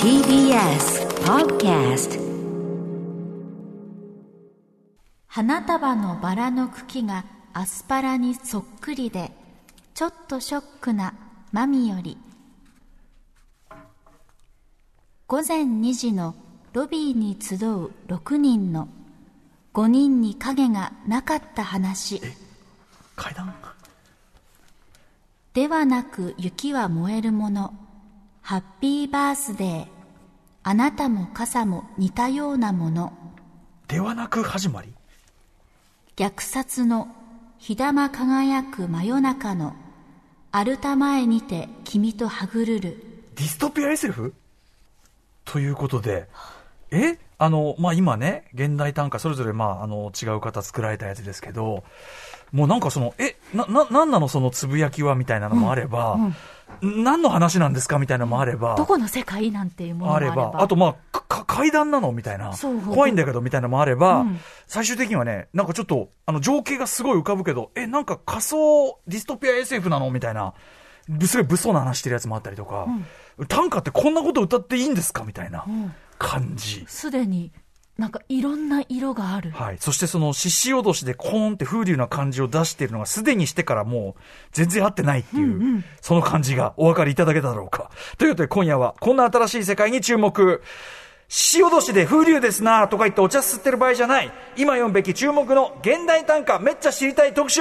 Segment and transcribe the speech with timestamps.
[0.00, 2.20] TBS Podcast
[5.26, 9.32] 花束のバラの茎がアスパラにそっくりで
[9.94, 11.14] ちょっとショックな
[11.50, 12.16] マミより
[15.26, 16.36] 午前2時の
[16.74, 18.86] ロビーに集う6人の
[19.72, 22.22] 5人に影がなかった話。
[23.16, 23.52] 階段？
[25.54, 27.74] ではなく雪は燃えるもの
[28.46, 29.86] ハッピーバースデー。
[30.64, 33.14] あなたも傘も似たようなもの。
[33.88, 34.92] ではなく始まり。
[36.14, 37.08] 虐殺の
[37.56, 39.74] 日玉輝く真夜中の
[40.52, 43.02] アルタ前にて君とはぐるる。
[43.34, 44.34] ディストピア SF?
[45.46, 46.28] ということで、
[46.90, 47.16] え？
[47.38, 51.82] あの、まあ、今ね、現代短歌それぞれ、まあ、あの、違う方作られたやつですけど、
[52.52, 56.18] もうなんかその、え、な、な、なんなのそのつぶやきはみたいなのもあれば、
[56.82, 60.52] 何の話なんですかみたいなのもあれば、どこの世界なんていうものもああれば。
[60.54, 62.52] あとまあ、かか階段なのみたいな。
[62.86, 64.40] 怖いんだけどみたいなのもあれば、うん。
[64.66, 70.54] 最終的にはね、なんかちょっと、あの、情景がすごい浮かぶけど、え、なんか仮想ディストピア SF なのみたいな、
[71.26, 72.86] すごい物騒な話してるやつもあったりとか、
[73.48, 75.64] 短歌ってこんなこと歌っていいんですかみたいな
[76.18, 76.84] 感じ。
[76.88, 77.52] すでに
[77.98, 79.76] なんかいろんな色があるはい。
[79.78, 87.90] そしてその、獅子おどしでコーンって風流な感じを出しているのが、すでにしてからもう、全然合ってないっていう、その感じがお分かりいただけただろうか。
[88.18, 90.60] ということで今夜は、こんな新しい世界に注目。
[91.28, 94.32] 獅子おどしで風流ですなとか言ってお茶吸ってる場合じゃない。
[94.56, 97.60] 今読むべき注目の現代短歌めっちゃ知りたい特集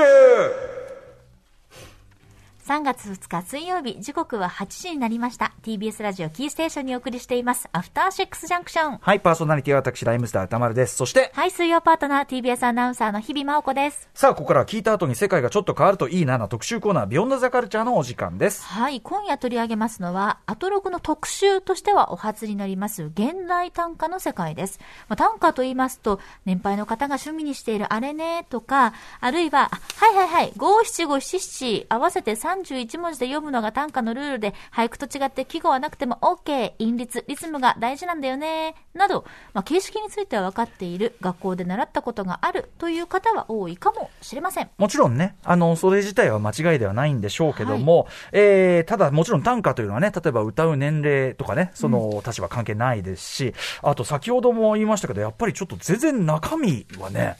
[2.65, 5.51] 3月2日水曜日時刻は8時になりました。
[5.63, 7.67] TBS ラジオキーステーションにお送りしています。
[7.73, 10.95] アフターシックスジャンクションはい、パーソナリティは私、ライムスター歌丸です。
[10.95, 14.07] そして、はい水曜パートナー TBS アナウンサーの日々真央子です。
[14.13, 18.63] さあ、ここからは聞いた後に世界がちょっと変わるといいなな特集コーナー、ビヨンドザカルチャーのお時間です。
[18.63, 44.69] はい今夜取り上げますのはアトログの特集としてはお初になります現代短歌の世界です、まあ、短歌と言いますと年配の方が趣味にしているあれねとかあるいはあはいはいはい五七五七七合わせて31文字で読むのが短歌のルールで俳句と違って季語はなくても OK 韻律リズムが大事なんだよねなど、まあ、形式については分かっている学校で習ったことがあるという方は多いかもしれません。
[44.77, 57.37] もちろんね、あの、それ自体は間違いではないんでしょうけども、えーただもちろん短歌というのはね、例えば歌う年齢とかね、その立場関係ないですし、あと先ほども言いましたけど、やっぱりちょっと全然中身はね、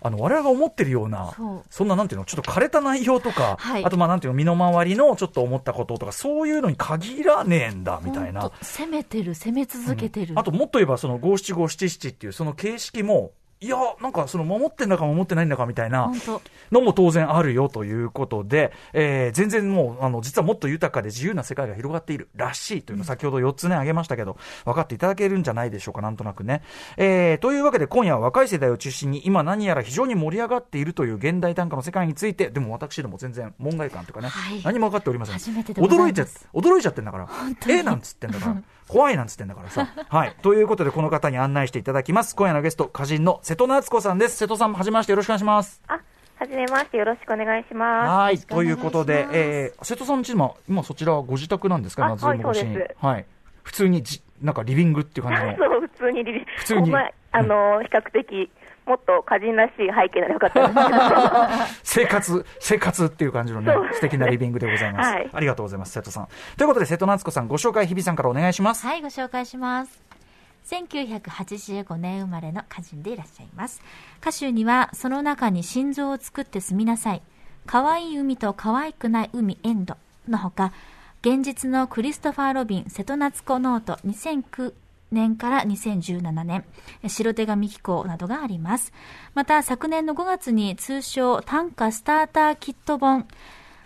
[0.00, 1.62] あの、我々が思ってるような、そう。
[1.70, 3.84] そんななんていうの、ちょっと枯れた内容とか、はい。
[3.84, 8.50] あとまあなんていうの、身の回りのちょっと思ったこととか、そういうのに限らねえんだ、みたいな。
[8.62, 13.32] 攻めてる攻め続けてる、あともっと言えば、その五七五七七っていうその形式も、
[13.62, 16.10] いや、なんかその守ってんだか守ってないんだかみたいな
[16.72, 26.62] のも当然あるよということで、えー全然もう、あの、実はもっと豊かで自由な世界が広がっているらしいというのを先ほど4つね、挙げましたけど、分かっていただけるんじゃないでしょうか、なんとなくね。
[26.96, 35.36] えーというわけで今夜は若い世代を中心に今何やら非常に盛り上がっているという現代短歌の世界について、でも私ども全然門外観というかね、はい何も分かっておりません。
[35.36, 37.28] 驚いちゃ、驚いちゃってんだから。
[37.68, 38.62] えーなんつってんだから。
[38.88, 39.88] 怖いなんつってんだからさ。
[40.08, 40.36] はい。
[40.42, 42.36] ということで、この方に案内していただきます。
[42.36, 44.38] 今夜のゲスト、歌人の瀬戸夏子さんです。
[44.38, 45.82] 瀬戸さん、はじめましてよろしくお願いします。
[45.86, 46.00] あ、
[46.36, 48.38] はじめまして、よろしくお願いしまはい。
[48.38, 52.06] ということで、えー、瀬戸さんのち今、今そちらはご自宅なんですか？
[52.06, 53.26] あ夏の越しにはい。
[53.62, 55.60] 普通にじ、なんかリビングっていう感じす。
[55.60, 55.68] の。
[55.68, 58.50] そう、普通にリビ普通にあの、比較的、
[58.86, 60.98] もっと歌人らしい背景ならよかったんですけど、
[61.84, 65.10] 生活、生活っていう感じのね素敵なリビングでございます。
[65.12, 66.28] はいありがとうございます、瀬戸さん。
[66.56, 68.86] ということで、瀬戸夏子さん、ご紹介、日比さんからお願いします。
[68.86, 70.11] はい、ご紹介します。
[70.66, 73.82] 1985年生まれの歌人でいらっしゃいます。
[74.20, 77.22] 歌集には、その中に心臓を作って住みなさい。
[77.66, 79.96] 可愛い海と可愛くない海 end
[80.28, 80.72] のほか、
[81.22, 84.74] 現実のクリストファー・ロビン瀬戸夏子ノート2009
[85.12, 86.64] 年から2017年、
[87.06, 88.92] 白手紙機構などがあります。
[89.34, 93.28] また、昨年の5月に通称短歌スターターキット本、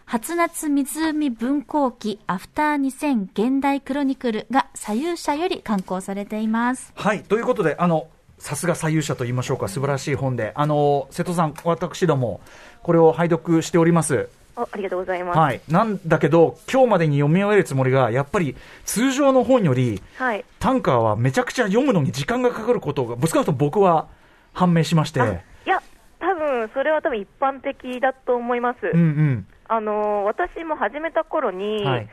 [0.09, 6.93] 初夏湖文庫記アフター2000現代クロニクルが左右者より刊行されています。
[6.95, 7.25] はい。
[7.25, 8.07] ということで、あの、
[8.39, 12.41] さすが左右者と言いましょうか、素晴らしい本で、あの、瀬戸さん、私ども、
[12.85, 14.29] これを拝読しております。
[14.55, 15.39] あありがとうございます。
[15.41, 15.61] はい。
[15.69, 18.55] なんだけど、今日までに読み終えるつもりが、やっぱり
[18.85, 20.45] 通常の本より、はい。
[20.61, 24.07] 短歌はめちゃくちゃ読むのに時間がかかることが、少なくとも僕は
[24.53, 25.83] 判明しまして、あいや、
[26.21, 28.79] 多分それは多分一般的だと思います。
[28.87, 29.47] うんうん。
[29.69, 32.09] あの私も始めた頃に、はい。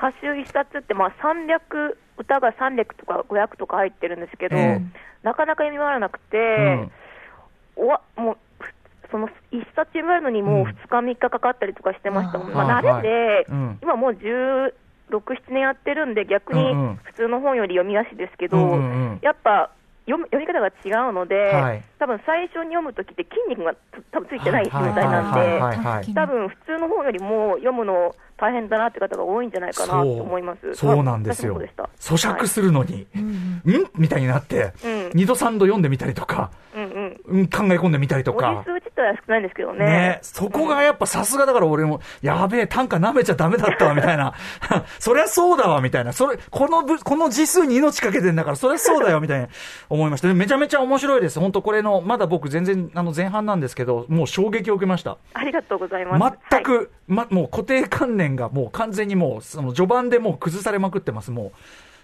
[0.00, 4.80] 歌集一冊って、まあ、300、歌が300とか500とか入ってるんですけど、え
[5.22, 6.36] なかなか読み終わらなくて、
[7.76, 7.84] うん。
[7.84, 13.78] おわもうふその一冊読み終わるのにもう2日、3日かかったりとかしてましたもん、まあ、うんはい慣れで、うん。
[13.82, 14.74] 今もう十
[15.10, 18.78] 6、7年やってるんで、逆に普通の本より読みやすいですけど、うんうんう
[19.16, 19.18] ん。
[19.20, 19.70] やっぱ
[20.10, 21.82] 読む読み方が違うので、はい。
[21.98, 23.78] 多分最初に読むときって筋肉がつ
[24.10, 25.46] 多分ついてない状態なんはい。
[25.46, 25.50] はい。
[25.50, 25.76] で、はい。
[25.76, 26.14] はい。
[26.14, 30.74] 多分普通の本よりも読むの大変だなって方が多いんじゃないかなと思います。
[30.74, 31.60] そうなんですよ。
[31.98, 33.62] 咀嚼するのに、ん？
[33.94, 35.10] みたいになって、うん。
[35.14, 37.40] 二度三度読んでみたりとか、うんうん。
[37.40, 38.70] うん、考え込んでみたりと文か字。
[38.70, 39.84] 数自体は少ないんですけどね。
[39.84, 44.34] ねそこがやっぱさすがだから俺も、やべえ、単価舐めちゃダメだったわ、みたいな。
[44.98, 46.12] そりゃそうだわ、みたいな。
[46.12, 49.48] それ、このぶ、この字数に命かけてんだから、そりゃそうだよ、みたいな
[49.88, 50.28] 思いました。
[50.28, 51.40] でめちゃめちゃ面白いです。
[51.40, 55.18] 本当これの、まだ僕全然、あの、前半なんですけど、もう衝撃を受けました。
[55.34, 56.36] ありがとうございます。
[56.50, 61.52] 全く、はいま、もう固定観念がもう完全にもう、その序盤でもう崩されまくってます、もう。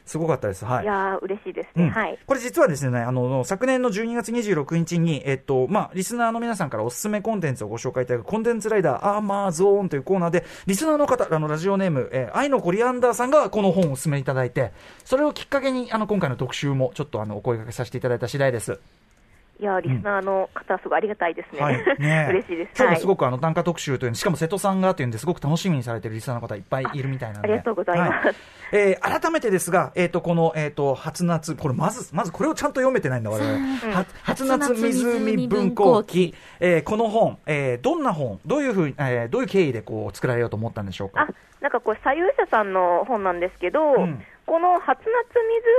[0.06, 0.64] すごかったです。
[0.64, 0.86] はいい。
[0.86, 1.84] やー、嬉しいですね。
[1.84, 2.18] うんはい。
[2.24, 14.72] これ実はですね、あの、昨年の12月26日に、えっと、まあ、リスナーの皆さんからおすすめコンテンツをご紹介いただくコンテンツライダーアーマーゾーンというコーナーで、リスナーの方、あの、ラジオネーム、えー愛のコリアンダーさんがこの本をおすすめいただいて、
[15.04, 18.78] それをきっかけに、あの、今回の特集もちょっとあの、お声掛けさせていただいた次第です。
[19.58, 21.62] いやー、リスナーの方、すごいありがたいですね。
[21.62, 21.76] はい。
[21.98, 22.72] ね 嬉しいです。
[22.76, 27.48] 今日もはいすごくあの、短歌特集というしかも瀬戸さんがというんですごく楽しみにされてるリスナーの方いっぱいいるみたいなので。
[27.48, 28.34] ありがとうございますは
[28.72, 33.58] えー改めてですが、えっ、と、この、えっ、と、初夏、これまず、まずこれをちゃんと読めてないんだ、我々。
[33.94, 36.34] は初夏湖文庫記。
[36.60, 41.22] えーこの本、えーどんな本、どういうふうに、えーどういう経緯でこう、作られようと思ったんでしょうか？
[41.22, 41.28] あ。
[41.60, 45.02] なんかこれ、左右者さんの本なんですけど、うんこの初夏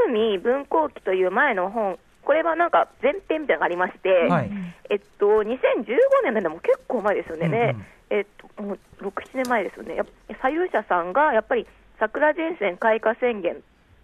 [0.03, 1.97] 湖文庫記という前の本、
[2.27, 4.51] これはなんか前編みたいなのがありまして、はい。
[4.89, 5.47] えっと、2015
[6.25, 9.95] 年なんでも結構前ですよね、うんうんえっと、もう6、7年前ですよね、
[10.41, 11.65] 左右者さんがやっぱり
[11.99, 13.63] 桜前線開花宣言、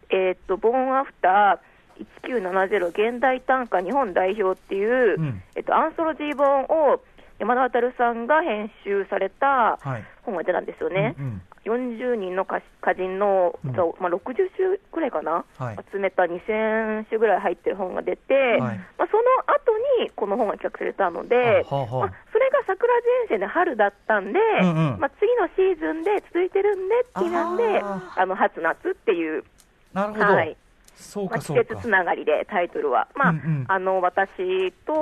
[0.09, 5.43] えっと、ボーンアフター1970現代短歌日本代表っていう、うん。
[5.55, 7.01] えっと、アンソロジー本を
[7.39, 10.03] 山田渉さんが編集されたはい。
[10.21, 11.15] 本が出たんですよね。
[11.19, 15.77] うんうん40人の歌歌人の歌を、まあ、60種ぐらいかな、はい。
[15.91, 18.59] 集めた2000種ぐらい入ってる本が出て、はい。
[18.59, 19.71] まあ、その後
[20.03, 22.07] にこの本が企画されたので、あはあはあ。
[22.07, 24.99] まあ、それが桜前線で春だったんで、うんうん。
[24.99, 29.43] まあ、次のシーズンで続いてるんでっていうなんで、ああの初夏っていう、
[29.93, 30.25] なるほど。
[30.25, 30.57] はい。
[30.95, 31.75] そうまあ、季かそうか。
[31.75, 31.87] 節つ。
[31.87, 33.65] ながりでタイトルは、まあうんうん。
[33.67, 34.93] あの私と、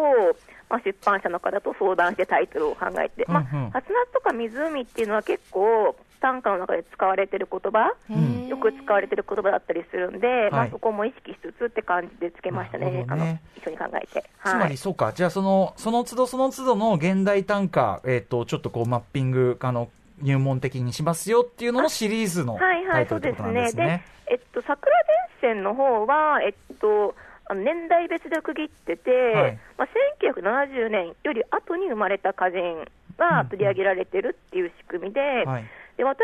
[0.69, 3.63] まあ、出版社の方と相談してタイトルを考えて、まあうん。
[3.65, 14.23] うん初夏とか湖っていうのは結構短歌の中で使われてる言葉、んよく使われてる言葉だったりするんで、まあ、はいそこも意識しつつって感じでつけましたね、あの一緒に考えて。
[14.45, 19.89] つまりそうか、じゃあその、その都度その都度の現代短歌、えっ、と、ちょっとこうマッピング、あの、
[20.21, 24.06] 入門的にしますよっていうののシリーズのはいはい、タイトルってことなんですでね。
[24.27, 24.95] えっと、桜
[25.41, 27.15] 前線の方は、えっと、
[27.45, 29.59] あの年代別で区切ってて、はい。
[29.77, 29.88] まあ、
[30.23, 32.85] 1970年より後に生まれた歌人
[33.18, 35.65] が取り上げられてるっていう仕組みで、はい。
[35.97, 36.19] で私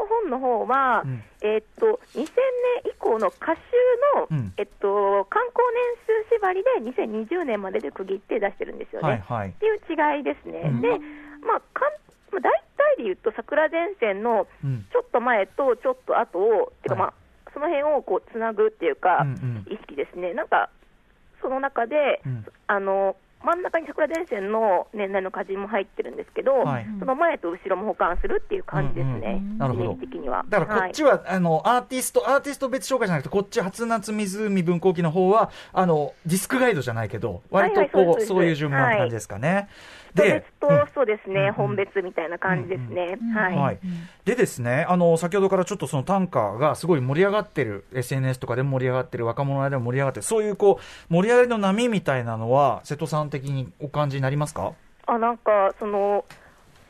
[0.00, 1.22] の本の方は、うん。
[1.42, 2.26] えっと、2000年
[2.86, 3.60] 以降の歌集
[4.16, 4.52] の、うん。
[4.56, 5.64] えっと、観光
[6.06, 9.08] 年数縛りで2020年までで区切って出してるんですよね。
[9.08, 9.48] はいはい。
[9.50, 10.62] っていう違いですね。
[10.66, 10.80] うん。
[10.80, 10.88] で、
[11.46, 11.92] まあ、かん
[12.32, 14.86] まあ、大体で言うと、桜前線のうん。
[14.92, 17.14] ちょっと前とちょっと後を、てかまあ、
[17.52, 19.72] その辺をこうつなぐっていうか、うんうん。
[19.72, 20.34] 意識ですね。
[20.34, 20.70] なんか、
[21.42, 22.46] その中で、うん。
[22.66, 26.86] あの、真ん中に桜前線の年代の歌人も入ってるんですけど、はい。
[26.98, 30.44] その前と後ろも保管するっていう感じですね、うんうんなるほどイメージ的には。
[30.48, 39.68] だからこっちは、あの、アーティスト、アーティスト別紹介じゃなくて、こっち初夏湖文庫記の方は、あの、ディスクガイドじゃないけど、割とこう、はいはいそうそういう順番な感じですかね。
[39.68, 43.18] 人別と、うんそうですね、うん本別みたいな感じですね。
[43.34, 43.56] はい。
[43.56, 43.78] はい、
[44.24, 54.72] でですね、あの先ほどからちょっとその短歌がすごい盛り上がってる、SNS とかでも盛り上がってる、若者の間でも盛り上がってる、そういうこう盛り上がりの波みたいなのは、瀬戸さん的にお感じになりますか？
[55.06, 56.24] あなんかその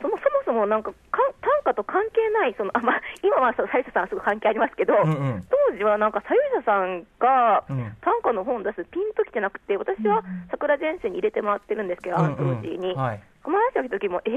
[0.01, 5.47] そもそもなんかかん短歌と関係ないそのあ、まあ、今はそう斉藤さんはすごい関係ありますけど、うんうん。
[5.49, 7.97] 当時はなんか左右者さんがうん。
[8.01, 12.95] 短歌の本を出すピンときてなくて私は桜前線に入れてもらってるんですけど、アンソロジーに。
[12.95, 13.23] はい。
[13.43, 14.31] この話を聞時もえ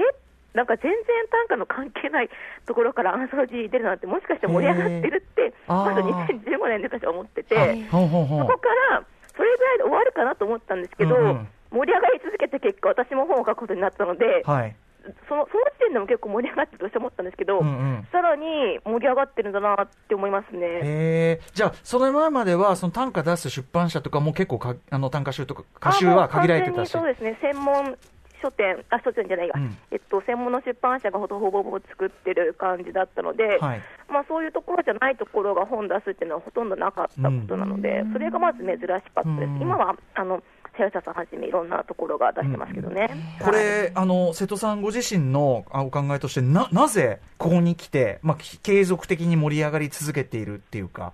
[0.54, 1.02] なんか全然
[1.32, 2.30] 短歌の関係ない
[2.66, 7.56] ところからアンソロジー出るなんてもしかして盛り上がってるってまず2015年で私は思ってて。
[7.90, 9.04] そこから、
[9.36, 11.48] それぐらいで終わるかなと思ったんですけど、うんうん。
[11.72, 14.76] 盛り上がり続けた結果、私も本を書くことになったので、はい
[15.28, 18.08] そのその時点でも結構盛り上がってるとして思ったんですけど、うんうん。
[18.12, 20.66] さらに盛り上がってるんだなって思いますね。
[20.66, 26.90] へえじゃあ、その前まではその短歌出す出版社とかも結構かあの短歌集とか歌集は限られてたし。
[26.90, 27.98] そうですね、専門
[28.42, 29.78] 書店、あ、書店じゃないや、うん。
[29.92, 33.82] えっと、専門の出版社がほぼほぼ作ってる感じだったので、はい。
[34.10, 39.24] まあ、そういうところじゃないところが本出すっていうのはほとんどなかったことなので、それがまず珍しかったです。
[39.24, 39.62] うん。
[39.62, 40.44] 今はあの
[40.76, 43.10] さよちゃさんはじめいろんなところが出してますけどね。
[43.42, 51.14] これ、あの瀬戸さんご自身のお考えとしてななぜここに来て、まあ、継続的に盛り上がり続けているっていうか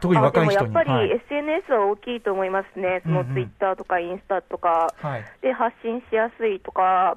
[0.00, 4.92] 特に若い人にやっぱり SNS は大きいと思いますね、そのツイッターとかインスタとか
[5.40, 7.16] で発信しやすいとか、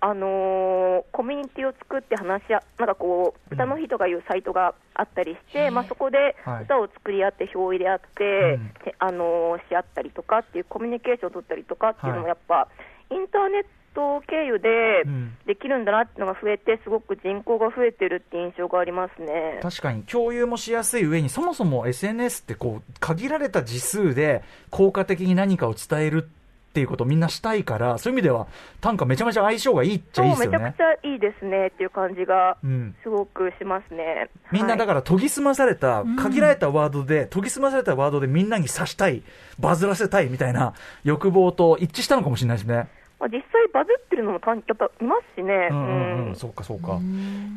[0.00, 6.64] あのーコミュニティを作って話し合なんかこう、歌の日とかいうサイトがあったりして、まあ、そこではい。
[6.64, 8.68] 歌を作り合って、票を入れ合って、うん。
[8.84, 12.22] てあのーし合ったりとかっていうコミュニケーションを取ったりとかっていうのはい。
[12.22, 12.68] も、やっぱ、
[13.10, 13.62] インターネッ
[13.94, 15.36] ト経由でうん。
[15.46, 19.58] できるんだなっていうのが増えて、すごく人口が増えてるっていう印象がありますね。
[19.62, 20.04] 確かに。
[20.04, 26.37] 共有もしやすい上にそもそも SNS ってこう限られた字数で効果的に何かを伝えるって
[26.80, 28.46] いうことをみんなしたいからそういう意味では
[28.80, 30.82] 短歌めちゃめちゃ相性がいいっちそゃいいうですよねめちゃくち。
[30.82, 34.04] ゃいいですねっていう感じがうんすごくしますね。
[34.04, 39.22] はいみんなだから研ぎ澄まされた、限られたワードで、研ぎ澄まされたワードでみんなに刺したい、
[39.58, 40.72] バズらせたいみたいな
[41.04, 42.88] 欲望と一致したのかもしれないですね。
[43.20, 45.68] まあ、実際バズってるのもやっぱいますしね。
[45.70, 46.98] うんうんうん、うんそうかそうか。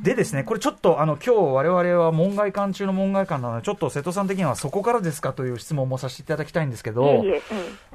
[0.04, 7.42] でですね、これちょっとあの今日我々は門外漢中の門外漢なので、ちょっと瀬戸さん的にはそこからですかという質問もさせていただきたいんですけど、いえいえ、うん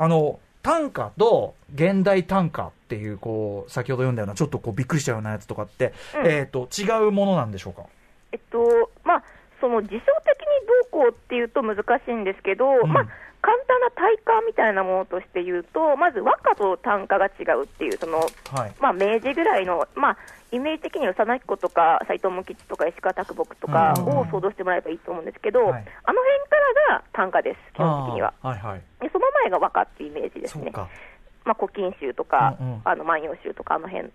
[0.04, 6.26] あの、短歌と現代短歌っていう、こう、先ほど読んだような、ちょっとこうびっくりしたようなやつとかって、うん。
[6.26, 7.84] えっ、と、違うものなんでしょうか？
[8.32, 9.22] えっと、まあ、
[9.60, 12.92] その辞書的にどうこうっていうと難しいんですけど、うん。
[12.92, 13.06] まあ、
[13.46, 18.18] 簡単な体感みたいなものとして言うと、まず和歌と短歌が違うっていう、その、
[18.50, 18.74] はい。
[18.80, 20.18] まあ、明治ぐらいの、まあ、
[20.50, 26.56] イメージ的には幼彦とか斎藤茂吉とか石川啄木とかを想像してもらえばいいと思うんですけど、はいあの辺か
[26.90, 28.34] らが短歌です、基本的には。
[28.42, 28.82] はいはい。
[29.00, 30.72] でその前が和歌っていうイメージですね。
[30.74, 34.08] まあ、古今集とか、うんうんあの万葉集とか、あの辺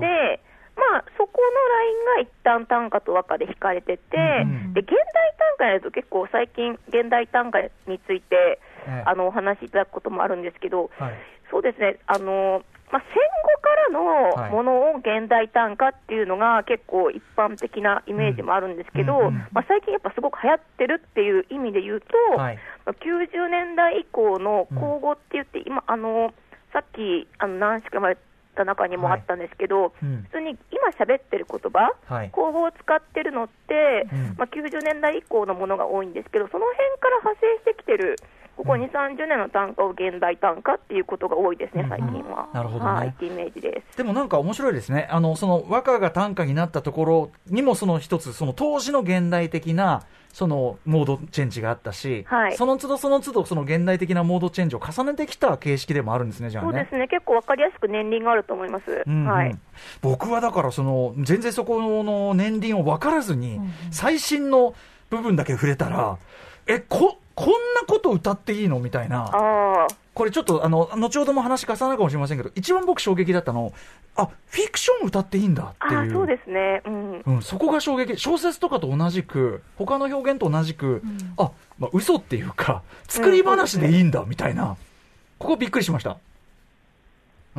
[0.00, 0.40] で、
[0.76, 4.98] まあ、そこのラインが一旦短歌と和歌で引かれてて、うんうんで現代
[5.38, 11.14] 短歌やると結構最近、現代短歌について、ええあのお話しいただくこともあるんですけど、はい。
[11.50, 22.58] そうですね、あのまあ、戦後からのものを現代短歌っていうのが結構一般的なイメージもあるんですけど、うんうんまあ、最近やっぱすごく流行ってるっていう意味で言うと、はい。
[22.84, 26.32] まあ90年代以降の口語って言って、今、あの
[26.72, 28.10] さっきあの何しかま
[28.56, 32.30] れた中にもあったんですけど、うん普通に今喋ってる言葉、はい。
[32.30, 38.16] 口語を使ってるのって、うんまあ、90年代以降のものが多いんですけど、その辺から派生してきてる、
[38.56, 42.48] ここ2、30年の単価を現代単価っていうことが多いですね、最近は。
[42.54, 43.98] なるほどねはい、イメージです。
[43.98, 45.08] でもなんか面白いですね。
[45.10, 56.70] あの、その和歌が短歌になったところにもその一つ、その当時の現代的な、そのモードチェンジがあったし、はいその都度その都度その現代的なモードチェンジを重ねてきた形式でもあるんですね、じゃあね。
[56.72, 59.02] そうですね、結構わかりやすく年輪があると思います。
[59.06, 59.58] うんうんはい。
[60.02, 63.60] 僕はだからその全然そこの年輪を分からずに、
[63.90, 64.74] 最新の
[65.08, 66.18] 部分だけ触れたら
[66.66, 68.78] えここんなこと歌っていいの？
[68.78, 69.30] みたいな。
[70.14, 73.74] これちょっとあの後ほども話重なるかもしれませんけど一番僕衝撃だったの
[74.16, 76.12] あフィクション歌っていいんだっていう。
[76.12, 76.82] そうですね。
[76.86, 77.20] うん。
[77.20, 78.16] うん、そこが衝撃。
[78.16, 81.02] 小説とかと同じく他の表現と同じく、
[81.36, 84.76] あ、まあ、嘘っていうか作り話でいいんだみたいな、
[85.38, 86.16] ここびっくりしました、うん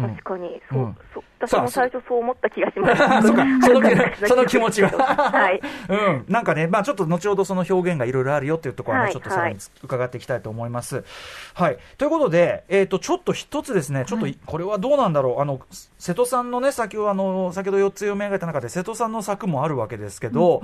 [0.02, 0.98] 確かに、そう、うん。
[1.14, 2.98] そう私も最初そう思った気がします。
[3.28, 3.46] そうか。
[3.62, 5.62] そのその気持ちがはい。
[5.90, 11.04] うん、なんかね、まあ、ちょっと後ほどその表現がいろいろあるよっていうところはね、はいちょっとさらに伺っていきたいと思います。
[11.54, 11.78] はい。
[11.98, 15.42] ということで、えっ、と、ちょっと一つですね、ちょっとい、これはどうなんだろう。
[15.42, 15.60] あの、
[15.98, 20.62] 瀬戸さんのね、先ほど、あの、先ほど4つ読み上げた中で、瀬戸さんの作もあるわけですけど、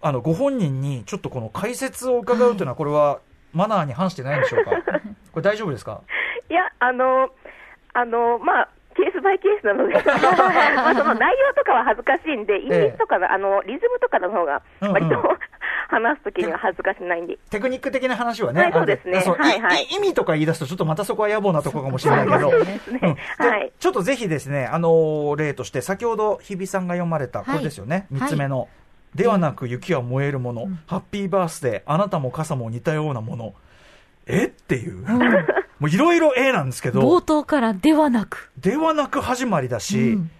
[0.00, 3.18] あの、ご本人にちょっとこの解説を伺うというのは、これは、
[3.52, 4.70] マナーに反してないんでしょうか？
[5.32, 6.00] これ大丈夫ですか？
[6.50, 7.28] いや、あの、
[7.94, 15.30] あの、まあ、ケースバイケースなので、 まあその内容とかは恥ずかしいんで、イメージとかの、あの、リズムとかの方が、割と、うん。
[15.30, 15.38] うん
[15.92, 17.38] 話すときには恥ずかしないんで。
[17.50, 19.18] テクニック的な話はね、はいそうですね。
[19.18, 19.84] はいはい。
[19.84, 23.00] い意味とか言い出すと、ちょっとまたそこは野暮なところかもしれないけど、そうですね。
[23.02, 23.14] うん。
[23.14, 23.72] ではい。
[23.78, 28.20] ちょっとぜひですね、あのー例として、先ほど日比さんが読まれた、これですよね、はい。
[28.20, 28.68] 三つ目の、
[29.14, 33.54] ではなく雪は燃えるもの、ハッピーバースデー、あなたも傘も似たようなもの、
[34.26, 34.46] え？
[34.46, 34.96] っていう、
[35.78, 38.50] もういろいろえなんですけ冒ど、頭からではなく。
[38.58, 40.30] ではなく始まりだし、うん。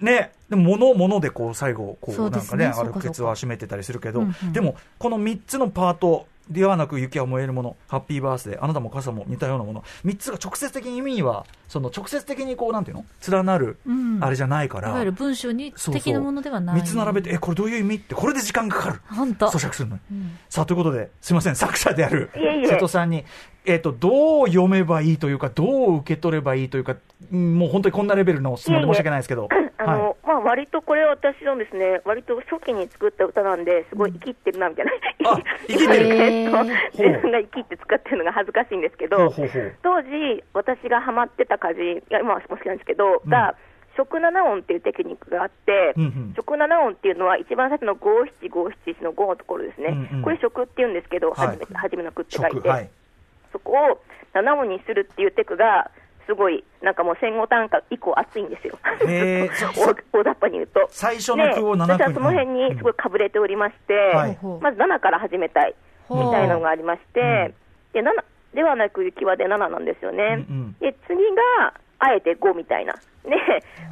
[0.00, 4.52] ね、でも物物でこう最後こそうなんかねあるケツは締めてたりするけど、うんうん。
[4.52, 9.84] でもこの3つのパートではなく雪は燃えるものハッピーバースデーあなたも傘も似たようなもの。
[10.04, 13.04] 3つが直接的に意味はその直接的にこうなんていうの？
[13.30, 14.18] 連なるうん。
[14.22, 16.80] あれじゃないから、いわゆる文章にそうそう的なものではない。
[16.80, 19.00] 3つ並べてえこれどういう意味ってこれで時間がかかる。
[19.10, 19.46] 本当。
[19.48, 20.38] 咀嚼するのに、うん。
[20.48, 22.68] さあということですいません作者であるいえいえ。
[22.68, 23.24] 瀬戸さんに、
[23.64, 26.96] えっとどう読めばいいというかどう受け取ればいいというか、
[27.32, 29.48] うんもう本当にこんなレベルの質問で申し訳ないですけど。
[29.52, 34.92] あ あの、まあ、割とこれ私のですね、割と初期に作った歌なんで、すごい生きってるなみたいな、
[35.30, 36.06] あ生きてる。
[36.16, 36.74] えっとへー。
[36.92, 43.54] 自分が生きって使ってるのが恥ずかしいんですけど、ほうほう当時、私がハマってた家事、いや今はも好きなんですけど、が、
[43.96, 46.32] 食七音っていうテクニックがあって、うんうん。
[46.34, 50.22] 食七音っていうのは、一番最初の五七五七一の五のところですね、うんうん。
[50.22, 52.68] これ、食っていうんですけど、はい初めて初めの句って書いて、食。
[52.68, 52.90] はい。
[53.52, 54.00] そこを
[54.32, 55.90] 七音にするっていうテクが、
[56.26, 59.48] すごい、なんかもう戦後短歌以降、熱いんですよ、へ
[60.12, 60.86] 大大雑把に言うと。
[60.90, 64.38] 最初の句を7句で私はその辺にすごいかぶれておりまして、はい。
[64.60, 65.74] まず7から始めたい
[66.10, 67.52] みたいなのがありまして、
[67.92, 68.10] で7
[68.54, 70.46] ではなく雪はで7なんですよね。
[70.48, 70.76] うんうん。
[70.80, 71.16] で次
[71.58, 72.94] があえて5みたいな。
[73.24, 73.30] で、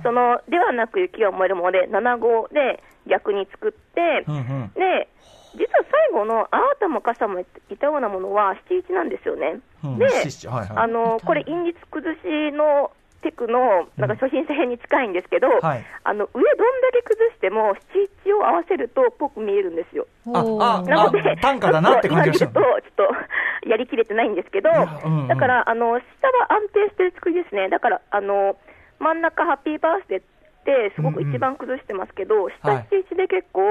[0.02, 4.72] そのではなく雪は燃えるもので7号で逆に作って、うんうん。
[4.74, 5.08] で
[5.54, 7.44] 実は最後のあなたも傘もい
[7.76, 9.60] たようなものは七一なんですよね。
[9.84, 10.68] うんで、はいはい。
[10.76, 12.90] あのこれ、陰日崩しの
[13.22, 14.08] テクのなん。
[14.08, 15.84] か初心者編に近いんですけど、はい。
[16.04, 20.06] あの上どんだけ崩しても七一を合わせるとっぽく見えるんですよ。
[20.32, 25.20] ああなので、短歌だなって感じがしたちょっと今見ると、ちょっとやりきれてないんですけど、やうん。
[25.22, 28.56] うんだからあの下は安定してる作りですね、だからあの
[29.00, 30.24] 真ん中、ハッピーバースデーっ
[30.64, 32.54] て、すごく一番崩してますけど、はい。
[32.62, 33.62] 下七一で結構、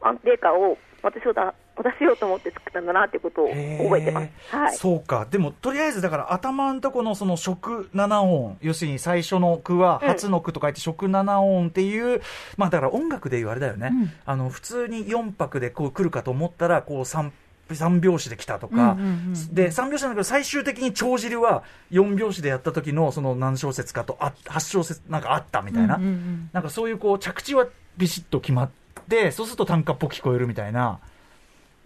[0.00, 4.56] 安定感を渡しようだ渡しようと思って作ったんだなっていうことを覚えてます。
[4.56, 5.26] はいそうか。
[5.30, 12.20] でも、とりあえず、だから、頭のとこのその食七音、要するに最初の句は、うん初の句と書いて食七音っていう、
[12.56, 13.90] まあ、だから音楽で言われだよね。
[13.92, 17.30] うんあの、普通に4拍でこう来るかと思ったら、こう3、
[17.72, 25.96] 三拍子で来たとか、うんうんうんで、三拍子なんだけど、最終的に帳尻は4拍子でやった時の、その何小節かと、あ、8小節なんかあったみたいな。
[25.96, 27.66] うんうんうんなんかそういうこう着地は
[27.98, 28.77] ビシッと決まって、
[29.32, 31.00] そうすると短歌っぽく聞こえるみたいな、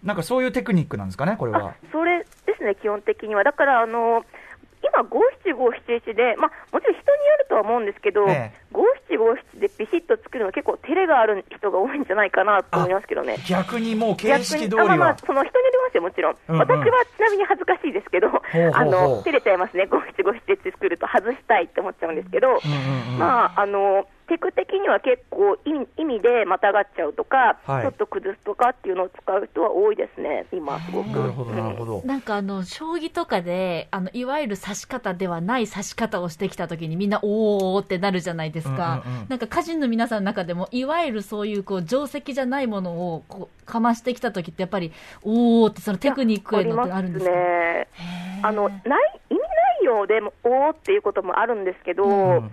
[0.03, 1.73] なんかそういうテクニックなんですかね、これはあ。
[1.91, 3.43] それですね、基本的には。
[3.43, 4.25] だから、あの
[4.83, 13.37] 今、五七五七一で、まあ、もちろん人によるとは思うんですけど、ええ五七五七でビシッと作るのは結構、照れがある人が多いんじゃないかなと思いますけどね。
[13.47, 15.17] 逆にもう形式通りはあまあまあ、。
[15.17, 16.37] その人によりますよ、もちろん。
[16.49, 31.07] うんうん私はちなみに恥ずかしいですけど、あの照れちゃいますね、五七五七って作ると外したいって思っちゃうんですけど、うんうんうんまあ、あのテク的には結構意味意味でまたがっちゃうとか、はいちょっと崩すとかっていうのを使う人は多いですね、今、すごく。
[31.07, 32.07] なるほど、なるほうんど。
[32.07, 39.03] なんかあの、将棋とかで、あの、いわゆる指し方ではない指し方をしてきたときにみんな、おーってなるじゃないですか。
[39.05, 44.91] うんうんうんなんか歌人の皆さんの中でも、いわゆるそういう、こう、定石じゃないものを、こう、かましてきたときって、やっぱり、
[45.23, 47.31] おーってそのテクニックへのってあるんですか？
[47.31, 47.87] ありますね。
[48.43, 48.79] あのない
[49.29, 49.39] 意味
[49.81, 52.51] 内容でもおーっていうこともあるんですけど、うん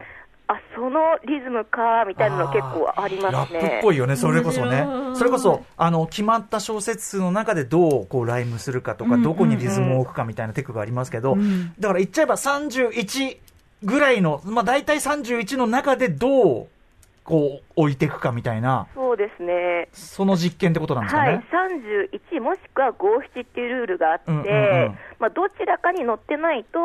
[0.50, 3.60] あそのリズムかみたいなの結構ありますね。
[3.60, 4.84] ラップっぽいよね、それこそね。
[5.14, 9.22] それこそ、あの、決まった小説数の中でどう、こう、ライムするかとか、うん。
[9.22, 11.72] どこにリズムを置くかみたいなテクがありますけど、うん。
[11.78, 13.38] だから言っちゃえば31
[13.84, 16.68] ぐらいの、まあ大体31の中でどう、
[17.24, 19.88] こう、置いていくかみたいな、そうですね。
[19.92, 21.38] その実験ってことなんですかはい。
[21.38, 21.44] ね。、
[22.30, 24.98] 31もしくは五七っていうルールがあって、うんうんうん。
[25.18, 26.78] まあ、どちらかに乗ってないと、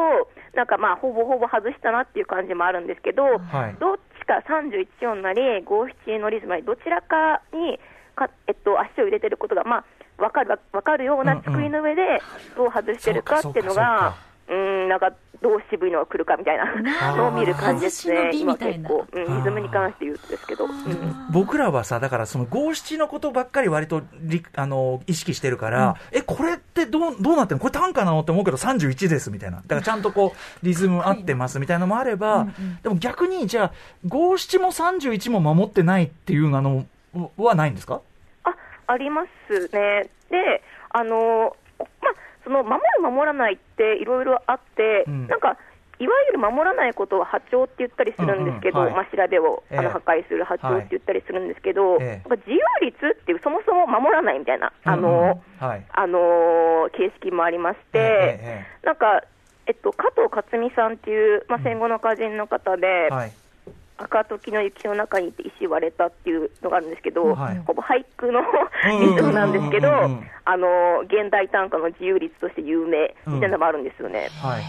[0.53, 3.75] なんかまあ、ほぼほぼ外したなっていう感じもあるんですけど、はい。
[3.79, 7.79] どっちか31音なり、五七のリズムなり、どちらかに
[8.15, 9.85] か、えっと、足を入れてることが、まあ、
[10.17, 12.21] 分かるわかるような作りの上で、
[12.55, 14.15] どう外してるかっていうのそうかそうかが、
[14.47, 20.65] うーん、なんか、どう渋いのが来るかみたいなのを見る感じですね、今結構、うん、リズムに関して言うとですけど。
[20.65, 21.27] うん。
[21.31, 27.59] 僕らはさ、だからその五七のことばっかり割とりあの意識してるから、え、これってどうどうなってんの？
[27.59, 28.21] これ短歌なの？
[28.21, 29.57] って思うけど31ですみたいな。
[29.57, 32.47] だからちゃんとこう、リズム合ってますみたいなのもあれば、
[32.81, 33.71] でも逆にじゃあ、
[34.07, 36.85] 五七も31も守ってないっていうの
[37.37, 38.01] はないんですか？
[38.45, 38.55] あ
[38.87, 40.09] ありますね。
[40.29, 41.87] で、あのまあ、
[42.45, 45.27] その守る、守らないっていろいろあって、うん。
[45.27, 45.57] なんか、
[45.97, 49.05] いわゆる守らないことは破調って言ったりするんですけど、うんうんはい。
[49.05, 49.77] まあ、調べをあえ。
[49.79, 52.29] えの破壊する破調って言ったりするんですけど、ええ。
[52.29, 55.29] なんか自由率っていう、そもそも守らないみたいな、あのうん。
[55.29, 55.85] うんはい。
[55.89, 59.23] あの形式もありまして、えええなんか、
[59.67, 63.31] えっと、加藤克美さんっていう、まあ、戦後の歌人の方で、えはい。
[63.97, 70.67] 赤時の雪の中にいて石割れたっていうのがあるんですけど、はいほぼ俳句のうんリズムなんですけど、うんうんうんうんあの
[71.05, 74.29] 現代短歌の自由率として有名みたいなのもあるんですよね。
[74.43, 74.63] はい。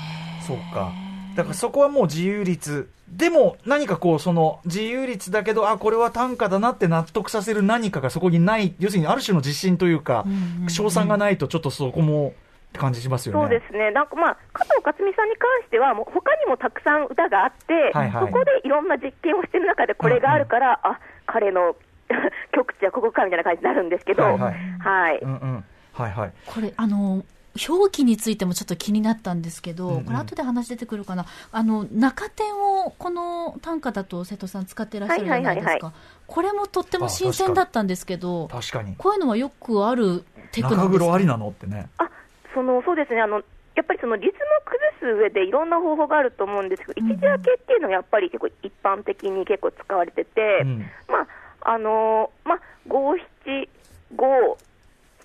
[0.47, 0.91] そうか。
[1.37, 2.89] だからそこはもう自由率。
[3.09, 12.33] でも何かこう、その自由率だけど、あ、これは短歌だなって納得させる何かがそこにない、要するにある種の自信というかうんうんう、ん賞賛がないとちょっとそこも
[12.77, 13.41] って感じしますよね。
[13.41, 21.75] そうですね、なんかまあ、加藤克美さんに関しては、もう他にもたくさん歌があって、はいはいそこでいろんな実験をしてる中で、これがあるから、あ彼の
[22.53, 25.65] 極地はここかみたいな感じになるんですけど、ははいい、はいうんうん。
[25.93, 26.33] はいはい。
[26.47, 27.25] これ、あの、
[27.69, 31.25] 表記についてもちょっと気になったんですけど、うんうんこれ後で話出てくるかな？
[31.53, 35.71] あの、中点をこの短歌だと瀬戸さん使ってらっしゃるじゃないですか。
[35.71, 35.93] はいはいはい
[36.27, 38.97] これもとっても新鮮だったんですけど、確かに。
[38.97, 40.77] こういうのはよくあるテクニックですか？
[40.77, 41.89] 中黒ありなのってね。
[41.99, 42.09] あ
[42.57, 43.45] そのそうですねあの、
[43.77, 50.79] やっぱりそのリズムを崩す上でいろんな方法があると思うんですけど、一時明けっていうのはやっぱり結構一般的に結構使われてて、うん。
[51.07, 51.29] ま
[51.61, 53.15] ああのまあ、五
[53.45, 53.69] 七
[54.17, 54.57] 五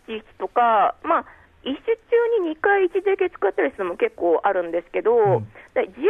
[0.08, 1.26] 七七とか、まあ、
[1.64, 5.48] 一首中に2回一時明け使ったりするのも結構あるんですけど、ん。
[5.74, 6.08] で字明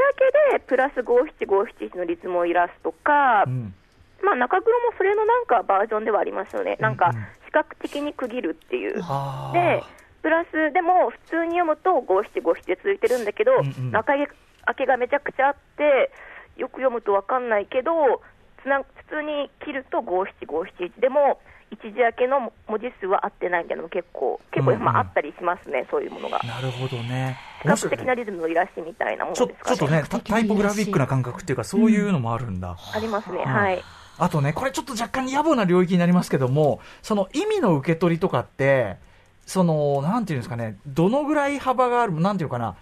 [0.50, 3.76] けでプラス五七五七七のリズムをいらすとか、うん。
[4.24, 7.26] まあ、中黒もそれのなんかバージョンではありますよね、なんかうんうん。
[7.46, 9.02] 視覚的に区切るっていう。
[9.02, 9.54] はあ。
[9.54, 9.84] で、
[10.22, 14.28] プラスでも普通に読むと五七五七で続いてるんだけど、うんうん中明
[14.76, 16.12] けがめちゃくちゃあって、
[16.56, 18.22] よく読むと分かんないけど、
[18.62, 21.40] つな普通に切ると五七五七一でも、
[21.72, 26.40] 一時明けの文字数は合ってないみたいなのも結構、結構、うんうんまあ、あったりしますね、そういうものが。
[26.40, 27.38] なるほどね。
[27.64, 29.78] 視覚的なリズムのいらしみたいなものですかね。
[29.78, 32.76] ちょっとね、タタイポグラフィックな感覚っていうか、そういうのもあるんだ。
[32.94, 33.82] ありますね、うんはい。
[34.18, 38.98] あとね、これちょっと若干野暮な領域になりますけども、その意味の受け取りとかって、
[39.46, 42.76] その、なんていうんですかね、どのぐらい幅がある、なんていうかな、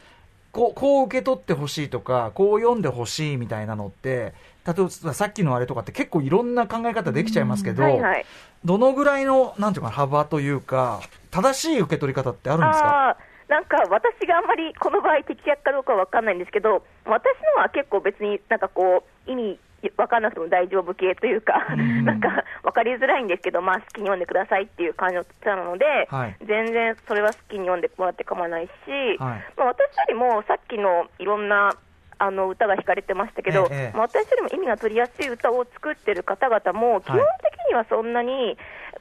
[0.51, 4.33] こう、こう受け取ってほしいとか、こう読んでほしいみたいなのって、
[4.67, 8.25] 例えばさっきのあれとかって結構いろんな考え方できちゃいますけど、はいはい。
[8.65, 13.17] どのぐらいの、なんていうかな、幅というか、正しい受け取り方ってあるんですか？
[13.47, 17.23] なんか私があんまりこの場合、適役かどうかは分かんないんですけど、私
[17.55, 19.59] のは結構別になんかこう、意味
[19.95, 21.79] 分かんなくても大丈夫系というか、うん。
[21.79, 26.37] うんなんか分かりづらいんですけど、まあ、好きに読んでくださいっていう感じの歌なので、はい。
[26.45, 29.17] 全然それは好きに読んでもらって構わないし、はい。
[29.57, 31.75] まあ、私よりもさっきのいろんな
[32.19, 33.97] あの歌が弾かれてましたけど、ええええ。
[33.97, 38.57] まあ私よりも意味が取りやすい歌を作ってる方々も、基本的にはそんなに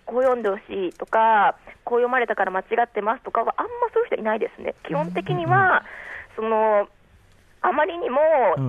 [0.06, 5.84] こう読んでほしいとか、こう読まれたから間違ってますとかは、あんまそういう人いないですね、基本的には、
[6.36, 6.88] その
[7.68, 8.20] あまりにも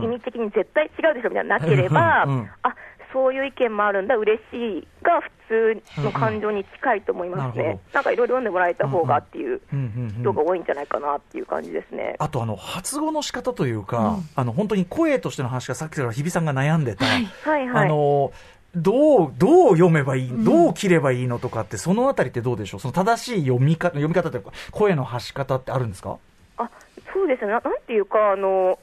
[0.04, 2.76] 意味的に絶対違うでしょみたいなのなければ、うんうんうんあ
[3.12, 7.70] そういう意見もあるんだ、嬉しいが普通の感情に近いと思いますね、うん。
[7.72, 12.18] うんななんかいろいろ読んでもらえた方がっていううんうんうん人が多いんじゃないかなっていう感じですね。
[12.20, 17.26] あとあの発語の仕方というか、あの本当に声としての話がさっきから日比さんが悩んでた、はい。
[17.26, 18.32] はい、あの
[18.76, 26.20] どうどう読めばいい、どう切ればいいのとかって、そのあたりってどうでしょう、その正しい読み方読み方というか、声の発し方ってあるんですか？
[26.58, 26.70] あ
[27.12, 27.54] そうですね。
[27.54, 28.78] な、なんていうか、あの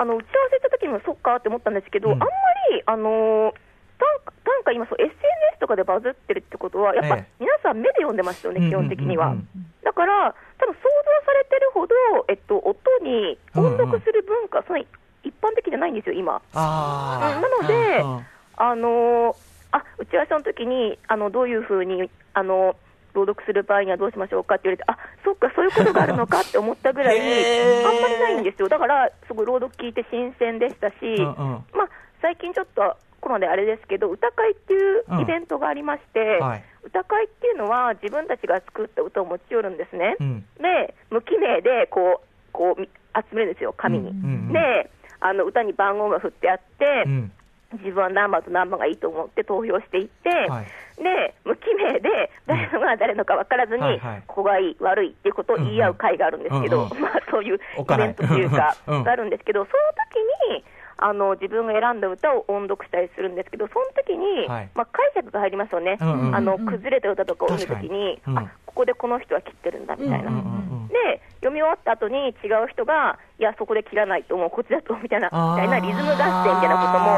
[0.00, 2.14] あの打ち合わせした時にもそっかって思ったんですけど、うん。
[2.14, 2.26] あんま
[2.72, 3.52] りあの
[4.00, 7.32] 短歌短歌、今そう、SNS とかでバズってるってことは、やっぱええ。
[7.38, 9.26] 皆さん、目で読んでますよね、基本的には。
[9.26, 9.66] うんうんうん。
[9.84, 11.94] だから、多分想像されてるほど、
[12.28, 14.88] えっと、音に音読する文化、その一
[15.42, 16.40] 般的じゃないんですよ、今。
[16.54, 18.16] なのでうん。
[18.16, 18.26] うん
[18.60, 19.34] あの
[19.72, 22.76] あ打ち合わせの時にあのどういうふうにあの
[23.14, 27.18] 朗読する場合にはどうしましょうかって言われて、あそっか、そういうことがあるのかって思ったぐらい、
[27.84, 31.24] あんまりないんですよ、だからすごい朗読聞いて新鮮でしたし、うんうん。
[31.74, 31.88] まあ、
[32.22, 35.20] 最近ちょっとコロナであれですけど、歌会っていううん。
[35.20, 36.64] イベントがありまして、はい。
[36.84, 40.16] 歌会っていうのは自分たちが作った歌を持ち寄るんですね。
[40.18, 40.44] うん。
[40.58, 44.10] で、無記名でこうこうみ集めるんですよ、紙に。
[44.10, 44.52] うんうん。
[44.52, 47.32] であの歌に番号が振ってあって、うん
[47.72, 50.66] 自分は何番と何番がいいと思って投票していって、はい。
[51.00, 54.22] で無記名で誰のが誰のか分からずに、はいはい。
[54.26, 57.58] ここがいい、悪いっていうことを言い合う会があるんですけど、うんうん まあ、そういうイ
[57.96, 59.76] ベントというか、うんがあるんですけど、その
[60.50, 60.64] 時に
[60.98, 64.68] あの自分が選んだ歌を音読したりするんですけど、その時に、はい。
[64.74, 68.48] まあ、解釈が入りますよね、うんうんあの崩れた歌とかを読む時に、確かにうん。
[68.48, 70.30] あここでこの人は切ってるんだみたいな。
[70.30, 70.42] うんうん
[70.74, 77.10] うんで読み終わった後に違う人が、いや、そこで切らないと思う、こっちだとみたいな、みたいなリズム合戦みたいなことも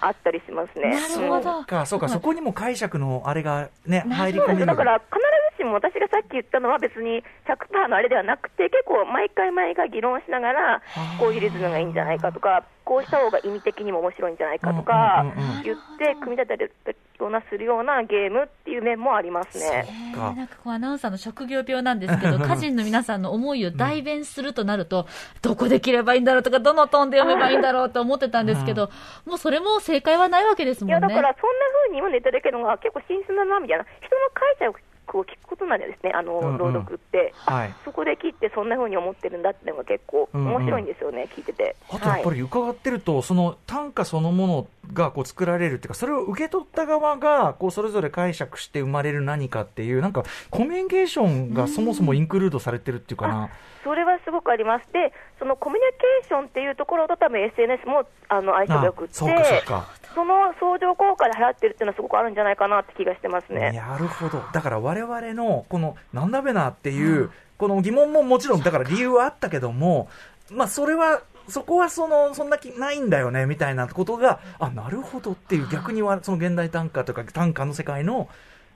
[0.00, 0.90] あったりしますね。
[0.90, 1.58] なるほど。
[1.58, 1.86] うんか。
[1.86, 4.56] そうか、そこにも解釈のあれがね、な入り込める。
[4.56, 4.66] です。
[4.66, 5.10] だから必
[5.56, 10.82] ずしも私がさっき言ったのは別に100%のあれではなくて、結構毎回毎回議論しながら、
[11.20, 15.24] こういうリズムがいいんじゃないかとか、こうした方が意味的にも面白いんじゃないかとか
[15.62, 16.70] 言って、組み立て
[17.18, 19.86] るようなするようなゲームっていう面もありますね。
[20.12, 25.06] えかーなんかこうアナウンサーの職業病なんですけど、 歌人の皆さんの思いを代弁するとなると、
[25.42, 28.90] どこで切ればいいんだろうとか、どのトーンで読めばいいんだろうと思ってたんですけど、
[29.26, 30.98] もうそれも正解はないわけですもんね。
[30.98, 34.70] いやだからそんな風に読んでいただけるのが結構新鮮だなみたいな、人の解
[35.08, 41.76] 釈を聞くことなんですね、あの、うんうん朗読って、はいそこで切ってそんな風に思ってるんだっていうのが結構うんうん面白いんですよね、聞いてて。
[41.88, 53.50] あとやっぱはいり伺ってると、その短歌そのものがこう作られるっていうか、それを受け取った側がこうそれぞれ解釈して生まれる何かっていう、なんかコミュニケーションがそもそもインクルードされてるっていうかな。
[53.84, 54.92] それはすごくあります。
[54.92, 55.82] で、そのコミュニ
[56.22, 59.28] ケーションっていうところと多分 SNS もあの相性が良くって、そう
[59.64, 60.24] かそ。
[60.24, 63.72] の相乗効果で払ってるっていうのはすごくあるんじゃないかなって気がしてますね。
[63.72, 64.42] なるほど。
[64.52, 70.08] だから我々のこのなんだべなっていうこの疑問ももちろん、だから理由はあったけども、
[70.50, 78.28] まあ、それは、そこはその、そんな気ないんだよね、みたいなことが、あ、なるほどっていう、逆には、その現代短歌とか短歌の世界の、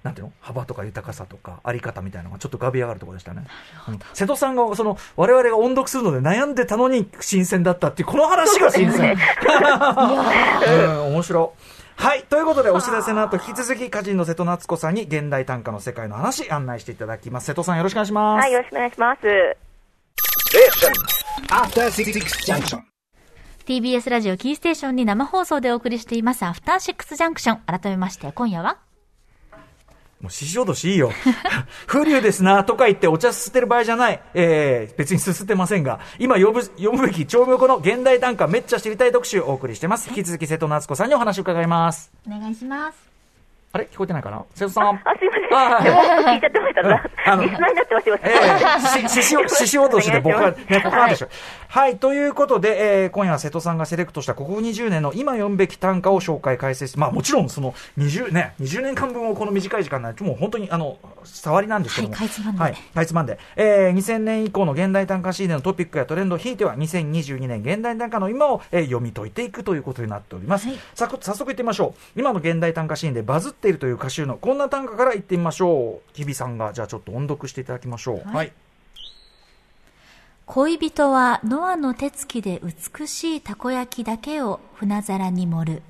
[0.02, 0.32] なんていうの？
[0.40, 3.46] 幅とか豊かさとか、あり方みたいなのがちょっと浮かび上がるところでしたね。
[3.88, 9.16] うん瀬戸さんが、その、我々が音読するので悩んでたのに新鮮だったっていう、この話が新鮮。
[10.66, 11.82] うん、面白い。
[11.96, 12.24] はい。
[12.24, 17.46] ということで、お知らせの後、引き続き、歌人の瀬戸夏子さんに現代短歌の世界の話、案内していただきます。
[17.46, 18.42] 瀬戸さん、よろしくお願いします。
[18.42, 19.20] はい、よろしくお願いします。
[23.66, 27.58] TBS ラジオキーステーションに生放送でお送りしています、アフターシックスジャンクション。
[27.58, 28.78] 改めまして、今夜は
[30.22, 31.10] もう、獅子落としいいよ。
[31.86, 34.22] 風流ですな、とか言ってお茶すすってる場合じゃない。
[34.34, 40.08] えー、別にすすってませんが、今呼ぶ、読むべき長名語の現代短歌めっちゃ知りたい特集をお送りしてます。
[40.08, 42.12] 引き続き瀬戸夏子さんにお話を伺います。
[42.26, 43.11] お願いします。
[43.74, 43.88] あれ？
[43.90, 44.44] 聞こえてないかな？
[44.54, 44.88] 瀬戸さん。
[44.88, 46.34] あ、すいません。
[46.34, 46.80] 聞いちゃってました。
[46.82, 48.18] う んあのリスナーになってますよ。
[48.22, 48.34] え
[49.04, 51.28] えし、ししお、 ししおどしで僕は、ね、僕はでしょ。
[51.68, 62.14] はい、ということで、えー今夜は瀬戸さんがセレクトしたここ20年の今読むべき短歌を紹介、解説し、まあもちろんその20ね、20年間分をこの短い時間内、もう本当にあの、触りなんですけども。
[62.14, 63.38] はいかいつまんではい、かいつまんで。
[63.56, 70.66] えー2000年以降の現代短歌シーズンのトピックやトレンドをひいては、2022年現代短歌の今を、えー読み解いていくということになっております。
[70.68, 72.20] はいさく早速いってみましょう。
[72.20, 76.10] 今の現代短歌シーンでバズっているという歌集のこんな短歌からいってみましょう。
[76.14, 78.28] 日比さんが、じゃあちょっと音読していただきましょう。
[78.28, 78.52] はい
[80.44, 85.82] 恋人はノアの手つきで美しいたこ焼きだけを船皿に盛る。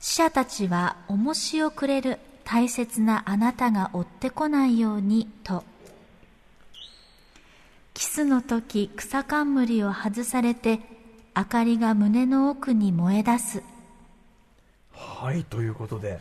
[0.00, 5.62] 死者たちは重しをくれる大切なあなたが追ってこないようにと。
[7.94, 10.80] キスの時草冠を外されて
[11.34, 13.75] 明かりが胸の奥に燃え出す。
[14.96, 16.18] はい、ということで、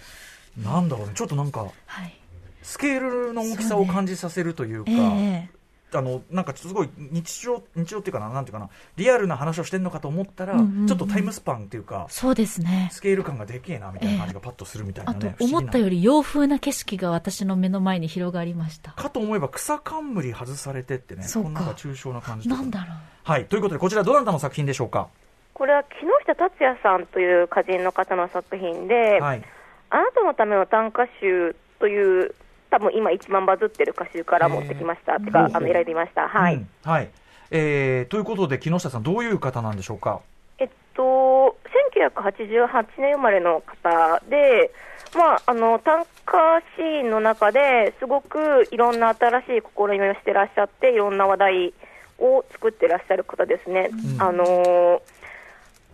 [0.64, 2.14] なんだろうね、ちょっとなんか、はい。
[2.62, 5.56] スケールの大きさを感じさせるというか、ええ
[5.94, 12.90] あの、なんかすごい日常、日常っていうかな、なんていうかな、リアルな話をしてんのかと思ったら、うんうんうんちょっとタイムスパンっていうか、そうですね。
[12.92, 15.36] スケール感がでけえな、みたいな感じがパッとするみたいなあとね。
[15.40, 15.98] 思ったより。
[15.98, 25.08] り洋風な景色が私の目の前に広がりましたかと思えば草冠外されてってね、そんな抽象な感じなんだろうはい、ということで、こちらどなたの作品でしょうか？
[25.56, 29.42] これは木下達也さんという歌人の方の作品で、はい。
[29.90, 32.36] あなたのための短歌集という、
[32.70, 35.18] 多分今一番バズってる歌集から持ってきました。
[35.18, 36.28] てか、あの、選びました。
[36.28, 36.56] はい。
[36.56, 37.10] うんはい。
[37.52, 40.20] えー、ということで、木下さん、どういう方なんでしょうか？
[40.58, 41.56] えっと、
[42.02, 44.72] 1988年生まれの方で、
[45.16, 51.74] まあ、あの短歌シーンの中ですごくいろんな新しい試みをしてらっしゃって、いろんな話題
[52.20, 53.90] を作ってらっしゃる方ですね。
[54.18, 55.00] うんあのー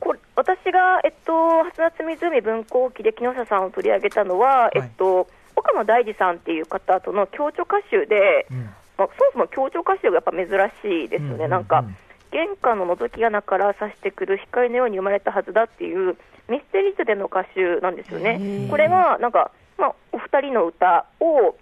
[0.02, 4.80] これ私が、えっと、初夏湖文庫記で木下さんを取り上げたのは、い。
[4.80, 8.70] えっと、岡野大二さんっていう方との共著歌集で、うん。
[8.98, 10.48] まあ、そもそも共著歌集がやっぱ珍
[10.82, 11.96] しいですよね、うんなんかうん、
[12.32, 16.18] 玄関の覗き穴から差してくる光のように生まれたはずだっていう
[16.50, 18.68] ミステリーズでの歌集なんですよね。
[18.70, 21.56] これがなんか、まあ、お二人の歌を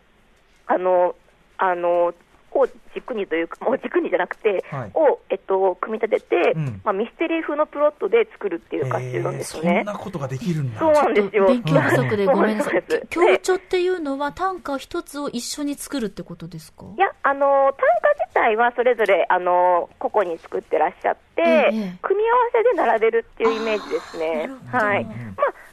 [0.67, 1.15] あの
[1.57, 2.13] あの
[2.51, 9.93] を軸にというか、もう軸にじゃなくて、はいを、えっと、組み立てて、うんまあ、ミステリー風のプロットで作るっていう歌集なんですよねえーそん。
[9.93, 10.79] なことができるんだ。
[10.79, 11.45] そうなんですよ。
[11.47, 13.07] 勉強不足でごめんなさいそうなんです。
[13.09, 16.85] 強調っていうのは短歌一つを一緒に作るってことですか？
[16.97, 24.49] いや、あの短歌自体はそれぞれあの個々に作ってらっしゃって、ええ組み合わせで並べるっていうイメージですね。
[24.71, 25.05] はい。
[25.05, 25.15] まあ、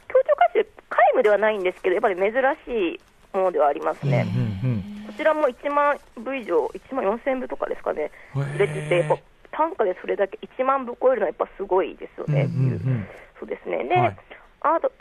[0.07, 2.31] 協調歌集、皆無ではないんですけど、やっぱり珍
[2.65, 2.95] し
[3.33, 4.25] いものではありますね。
[4.63, 9.17] うんうんこちらも1万部以上、1万4000部とかですかね、売れてて、やっぱ
[9.51, 13.07] 単価でそれだけ1万部超えるのはやっぱすごいですよね、うんうんうんっていう
[13.39, 13.83] そうですね。
[13.83, 14.17] で、はい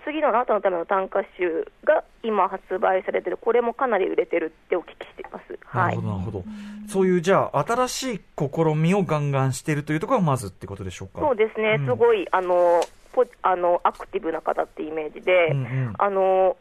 [0.04, 5.58] 次のあなたのための短歌集が今発売されてる、これもかなり売れてるってお聞きしています。
[5.64, 6.02] はいなるほ。
[6.02, 6.44] ど、なるほど。
[6.88, 11.20] そういう、じゃあ、新しい試みをガンガンしてるというところがまずってことでしょうか？
[11.20, 12.80] そうですね、うんすごいあの
[13.12, 16.56] ポあのアクティブな方ってイメージで、うんうんあの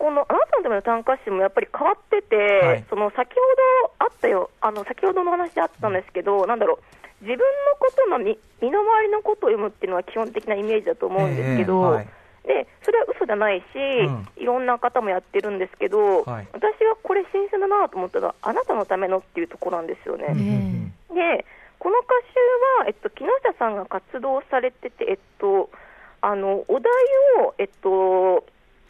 [0.00, 2.84] このあなたのための短歌集もやっぱり変わってて、はい。
[2.88, 3.40] その先ほ
[3.84, 7.44] どあったよ、あの先ほどの話であったんですけど、なんだろう、自分の
[7.78, 12.08] ことの身身の回りのことを読むっていうのは基本的なイメージだと思うんですけど、ええはい。
[12.64, 14.28] でそれは嘘じゃないし、ん。
[14.42, 20.28] いろんな方もやってるんですけど、はい私がこれ新鮮だなと思ったのは、あなたのためのっていうところなんですよね。
[20.30, 20.38] うん
[21.10, 21.14] うん。
[21.14, 21.44] で
[21.78, 22.40] この歌集
[22.80, 25.68] は、えっと、木下さんが活動されてて、えっと、
[26.22, 26.92] あのお題
[27.44, 28.44] を、えっと、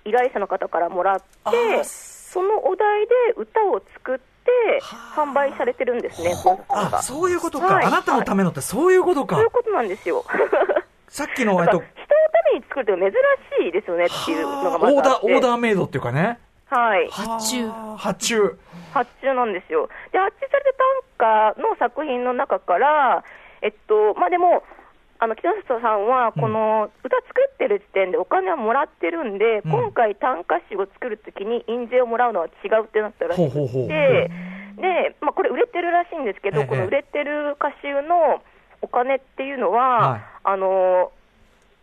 [0.05, 4.23] 依頼者の方からもらってそのお題で歌を作って
[5.15, 6.35] 販売されてるんですね、
[6.69, 7.67] あ、がそういうことか。
[7.67, 9.47] はいあなたのためのってそういうことかそうい。
[9.49, 10.25] うことなんですよ。
[11.09, 11.87] さっきの、えっと人の、た
[12.53, 16.39] めに作るって珍しいですよねっていうのがまずあってオーダー、オーダーメイドっていうかね。
[16.67, 18.59] はい、発注はあ発注。
[18.93, 19.89] 発注なんですよ。
[20.13, 20.79] で、発注された
[21.19, 23.25] 短歌の作品の中から、
[23.61, 24.63] えっと、まあでも、
[25.23, 29.71] あの木下さんは、この歌作ってる時点でお金はもらってるんで、うん。
[29.71, 33.89] 今回、短歌集を作るときに印税をもらうのは違うってなったらしくて、ほうほうほう。
[33.89, 36.67] で、まあ、これ、売れてるらしいんですけど、ええ。
[36.67, 38.41] この売れてる歌集の
[38.81, 40.21] お金っていうのは、はい。
[40.43, 41.13] あの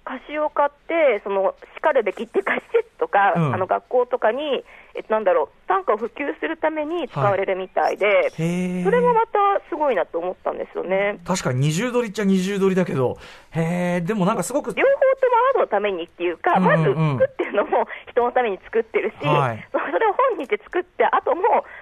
[0.08, 3.54] 歌集を買って、そのしかるべきっていうか、 施設とか、うん。
[3.54, 4.66] あの学校とかに、
[4.98, 8.84] えなんだろう、短歌を普及するために使われるみたいで、へえ。
[8.84, 9.38] それもまた
[9.70, 11.20] すごいなと思ったんですよね。
[11.24, 13.18] 確かに二重取りっちゃ二重取りだけど、
[13.52, 16.66] へえ、でもなんかすごく、両方ともアートのためにっていうか、うんうん。
[16.66, 16.84] まず
[17.20, 19.68] 作ってるのも人のために作ってるし、はい。
[19.72, 21.42] そそれを本にして作って、あとも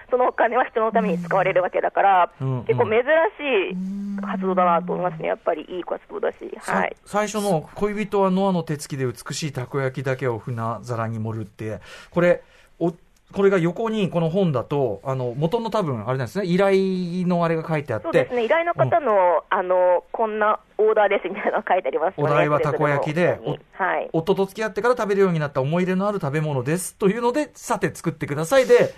[0.10, 2.66] そのお金は人のために使われるわけだから、うんうん。
[2.66, 6.38] 結構珍しい活動だなと思いますね、やっぱりいい活動だし。
[6.62, 6.96] さはい。
[7.06, 11.80] 最初の恋人はノアの手つきで美しいたこ焼きだけを船皿に盛るって、
[12.12, 12.44] これ、
[12.80, 12.94] お
[13.34, 23.40] これが横にこの本だと、あの、元の多分、あれなんですね、依頼のあれが書いてあって、そうですね、依頼の方の,、あのこんなオーダーですみたいなのが書いてありますよねお題はたこ焼きで
[23.74, 26.96] はい、夫と付き合ってから食べるようになった思い入れのある食べ物です。
[26.96, 28.94] というので、さて作ってくださいで、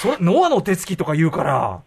[0.00, 1.82] それ、ノアの手つきとか言うから、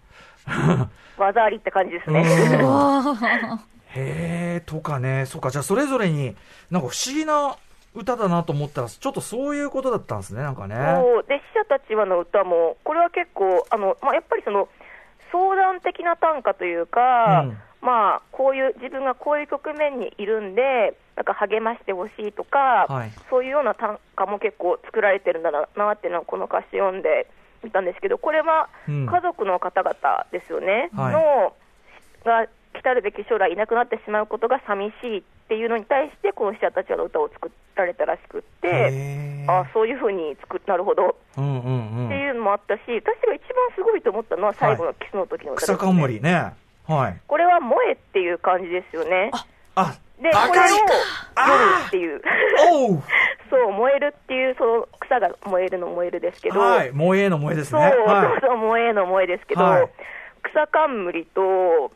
[1.18, 2.22] 技ありって感じですね。
[2.22, 3.72] うん。
[3.94, 6.36] へえ、とかね、そうか、じゃあそれぞれに、
[6.70, 7.56] なんか不思議な
[7.94, 10.76] 歌だなと思ったら、ちょっとそういうことだったんですね、なんかね。
[10.76, 11.24] そう。
[11.28, 14.70] で死者たちはの歌も、これは結構、あのまあ、やっぱりその
[15.32, 17.58] 相談的な短歌というか、うん。
[17.82, 23.12] まあ、こういう、自分がこういう局面にいるんで、なんか励ましてほしいとか、はい。
[23.30, 27.28] そういうような短歌も結構作られてるんだなっていうのは、この歌詞読んで
[27.64, 29.06] 見たんですけど、これはうん。
[29.08, 31.14] 家族の方々ですよね、はい。
[31.14, 31.54] の
[32.24, 39.46] が来たるべき将来いなくなってしまうことが寂しいっていうのに対して、この死者たちの歌を作られたらしくって。
[39.48, 42.06] あそういうふうに作っなるほどうんうんうん。
[42.08, 46.54] っていうのもあったし、私が一番すごいと思ったのは最後のキスの時の歌です、草冠ね。
[46.88, 47.20] はい。
[47.28, 49.32] これは萌えっていう感じですよね。
[49.76, 52.22] あ、で、これを夜ってい う、
[53.50, 56.92] そう、燃えるっていう、その草が燃えるの燃えるですけど、はい。
[56.92, 57.92] 萌えの萌えですそう、ね。
[57.92, 58.42] そうはい。
[58.42, 59.90] そう、燃えの燃えですけど、はい
[60.44, 61.92] 草冠と、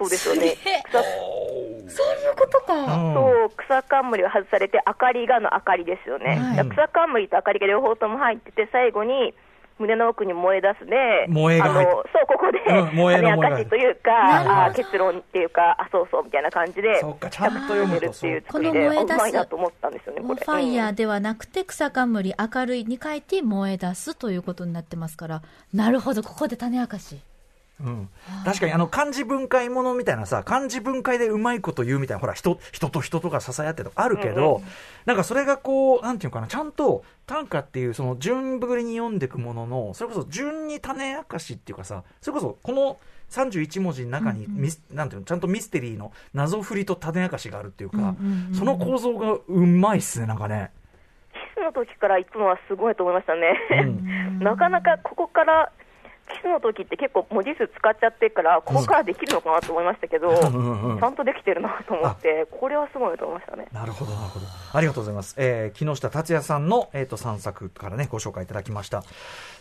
[0.00, 0.56] そうですよね、
[0.88, 1.02] 草。
[1.02, 2.74] そういうことか。
[2.74, 3.14] うん。
[3.14, 6.68] そう草冠が外されて、明かりがの明かりですよね、はい。
[6.70, 9.34] 草冠と明かりが両方とも入ってて、最後に
[9.78, 11.92] 胸の奥に燃え出すで、燃えが入って。
[11.92, 20.40] あのそうここで、うん燃えの燃えが種明かしというか、あ結論っていうか、あそうそうみたいな感じで、そうかちゃんと読むとるっていうこ作りで、の燃え出すあうまいなと思ったんですよね、これ。
[20.44, 25.42] ファイヤうんーではなくて草冠明るいに書いて燃え出すということになってますから、
[25.74, 27.20] なるほど、ここで種明かし。
[27.84, 28.08] うん、
[28.44, 34.68] 確かにあの漢字分解ものみたいなさ漢字分解でうまいこと言うみたいなほら人人と人とが支え合ってとかあるけど、うんうん
[35.06, 42.98] なんかそれがこうなんていうのかなちゃんと短歌っていうその順ぶりに読んでいくもののそれこそ順に種明かしっていうかさそれこそこの
[43.30, 50.70] 31文字の中にミス、なんていうのちゃんとミステリーの謎振りと種明かしがあるっていうか、うんうんうんその構造がうまいっすねなんかね。
[51.32, 53.56] キスの時から行くのはすごいと思いましたね。
[53.70, 54.38] うん。
[54.42, 55.72] なかなかここから、
[56.34, 60.32] キスの時って結構文字数使っちゃってるから、ここからできるのかなと思いましたけど、う
[60.96, 63.66] んちゃんとできてるなと思って、これはすごいと思いましたね。
[63.72, 64.46] なるほど、なるほど。
[64.72, 65.34] ありがとうございます。
[65.38, 69.02] えー、木下達也さんの、えっ、と、3作からね、ご紹介いただきました。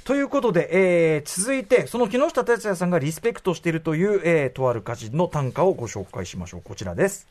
[0.03, 6.61] ということで、えー、続いて、その木下達也さんがリスペクトしているという、えー、とある歌人の短歌をご紹介しましょう。
[6.63, 7.27] こちらです。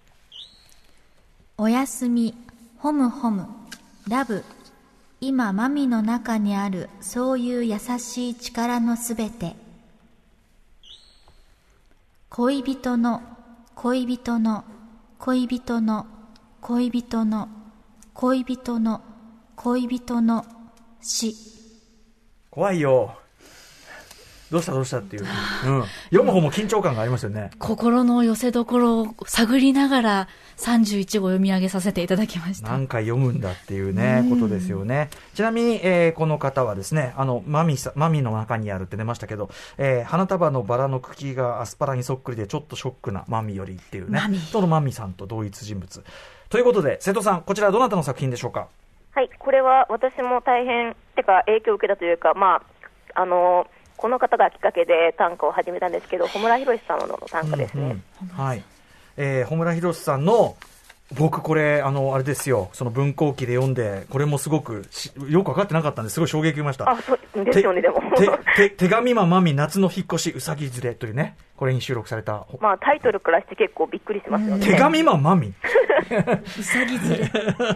[1.57, 2.35] おやすみ、
[2.79, 3.47] ホムホム、
[4.09, 4.45] ラブ。
[5.21, 9.57] 今、マミの中にある、そういう優しい力のすべて。
[12.31, 13.23] 恋人の、
[13.75, 14.65] 恋人の、
[15.19, 16.07] 恋人の、
[16.61, 17.49] 恋人の、
[18.15, 19.01] 恋人の、
[19.57, 20.45] 恋人の、
[21.01, 21.35] 死。
[22.51, 23.19] 怖いよ。
[24.51, 25.23] どうしたどうしたっていう。
[25.23, 25.85] うん。
[26.05, 27.51] 読む方も緊張感がありますよね。
[27.59, 32.69] 心の寄せ所を探りながら31号読み上げさせていただきました。
[32.69, 35.11] 何回読むんだっていうね、ことですよね。
[35.35, 46.03] ちなみに、えーこの方はですね、あの、マミさ、マミの中にあるって出ましたけど、えー花束のバラの茎がアスパラにそっくりでちょっとショックなマミよりっていうねマミ、そのマミさんと同一人物。
[46.49, 48.69] ということで、瀬戸さん、こちらはどなたの作品でしょうか？
[49.13, 52.63] はい、これは私も大変、てか影響を受けたというか、ま
[53.15, 53.67] あ、あの
[53.99, 57.83] この方がきっかけで短歌を始めたんですけど、穂村弘さんの短歌ですね。
[57.83, 58.63] うんうんはい。
[59.17, 60.57] えー、穂村弘さんの、
[61.17, 66.89] 僕これ、あの、あれですよ、その文庫記で読んで、これもすごくし、よくわかってなかったんですごい衝撃を受けました。
[66.89, 68.01] あ、そうですよね、でも。
[68.17, 72.47] てて手紙ママミ夏の引っ越しうさぎ連れというね、これに収録された。
[72.61, 74.65] まあタイトルからして結構びっくりしますよね。
[74.65, 75.49] 手紙マンマミ
[76.09, 77.31] うさぎずれ。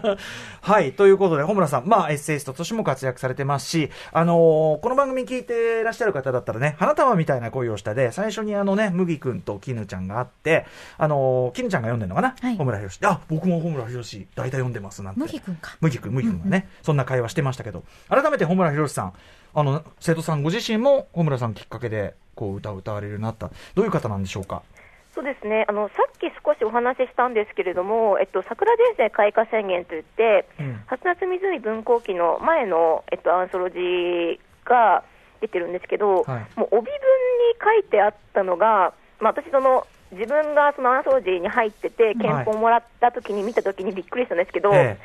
[0.63, 0.93] はい。
[0.93, 10.65] ということで、穂村さん、まあ、エッセイストとしても活躍されてますし、あのーこの番組聞いてらっしゃる方だったらね、花束みたいな恋をしたで、最初にあのね、麦くんと絹ちゃんがあって、
[10.97, 15.21] あのー絹ちゃんが読んでるのかな、はい穂村博あ、僕も穂村博大体読んでますなんて。
[15.21, 15.77] 麦くんか。
[15.81, 19.13] 麦くん、麦くんがね、そんな会話してましたけど、改めて穂村博さん、
[19.55, 23.51] あの、生徒さんご自身も穂村さんきっかけで、こう、歌を歌われるようになった。
[23.75, 24.63] どういう方なんでしょうか？
[25.15, 25.67] そうですね。
[25.69, 30.83] あのさっき少しお話ししたんですけれども、えっと、桜前線開花宣言といって、うん。
[30.87, 35.05] 初夏湖文庫記の前の、えっと、アンソロジーが
[35.43, 36.59] 出てるんですけど、はい。
[36.59, 36.91] もう帯文に
[37.63, 44.99] 書いてあったのが、まあ、私その、自分がそのアンソロジーに入ってて、憲法をもらった時に見た時にびっくりしたんですけど、え。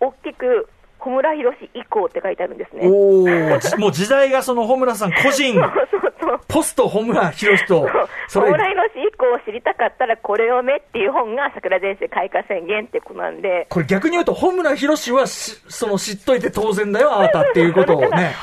[0.00, 0.68] 大きく、
[1.02, 2.86] 小村博以降って書いてあるんですね。
[2.86, 6.40] おー、 じもう時代がその穂村さん個人、そうそうそう。
[6.46, 7.88] ポスト穂村博と、
[8.28, 8.46] それ。
[8.52, 18.06] 蓬莱の以降を知りたかったらこれを読めっていう本が桜前線開花宣言ってことなんで、これ逆に言うと、穂村博はし、その知っといて当然だよ、あなたっていうことをね。
[18.06, 18.34] 小村さんは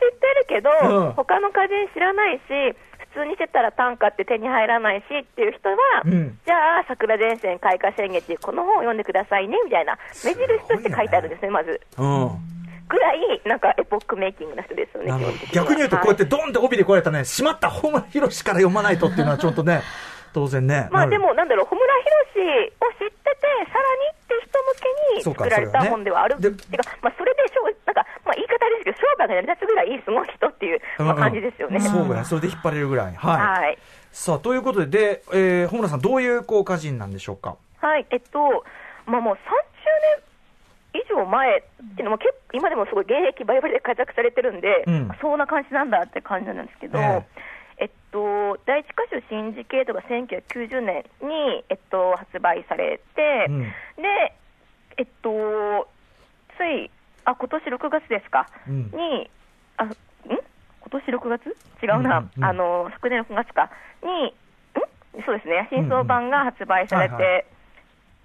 [0.00, 1.12] 知ってるけど、うん。
[1.12, 2.40] 他の歌人知らないし、
[2.91, 11.80] 普通にしてたら短歌って手に入らないしっていう人は、うんじゃあ、桜前線開花宣言っていうこの本を読んでくださいねみたいな、目印として書いてあるんですね、まず。
[11.98, 12.52] うん。
[12.88, 15.12] ぐらい、なんかエポックメイキングな人ですよね、
[15.52, 19.80] 逆に言うと、こうやってはドンって帯で来られたね、しまった穂村博から読まないとっていうのはちょっとね、
[20.34, 20.88] 当然ね。
[20.90, 24.58] いまあでも、なんだろう、穂村博を知ってて、さらにって人
[25.20, 26.40] 向けに作られた本ではある。
[26.40, 28.01] でてか、まあ、それでしょう、なんか、
[28.32, 31.80] まあ、言い方ですけど、商売が成り立つぐらいすごい人っていう、まあ、感じですよね。
[31.80, 33.14] そうや、それで引っ張れるぐらい。
[33.14, 33.62] はい。
[33.62, 33.78] はい。
[34.10, 37.56] さあ、ということで、で、えー、穂村さん、どういう、こう、歌人なんでしょうか？
[37.80, 38.64] はい、えっと、
[39.06, 39.38] まあもう30
[40.94, 41.62] 年以上前っ
[41.96, 47.26] ていうのも結構、今でもすごい現役バリバリで活躍されてるんで、うんそんな感じなんだって感じなんですけど、え
[47.78, 53.72] えっと、第一歌手シンジケートが1990年に、えっと、発売されて、うんで、
[54.98, 55.88] えっと、
[56.56, 56.90] つい、
[57.24, 58.90] あ、今年6月ですか、うん。
[58.92, 59.30] に、
[59.76, 59.88] あ、ん？
[59.88, 59.94] 今
[60.90, 61.56] 年6月？
[61.82, 62.44] 違うな、うんうんうん。
[62.44, 63.70] あの、昨年6月か、
[64.02, 64.32] に、ん？
[65.24, 67.22] そうですね、新装版が発売されて、うんうん。
[67.22, 67.42] はいは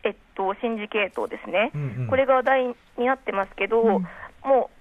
[0.04, 2.08] えっと、シンジケートですね、うんうん。
[2.08, 4.02] これが話題になってますけど、もう、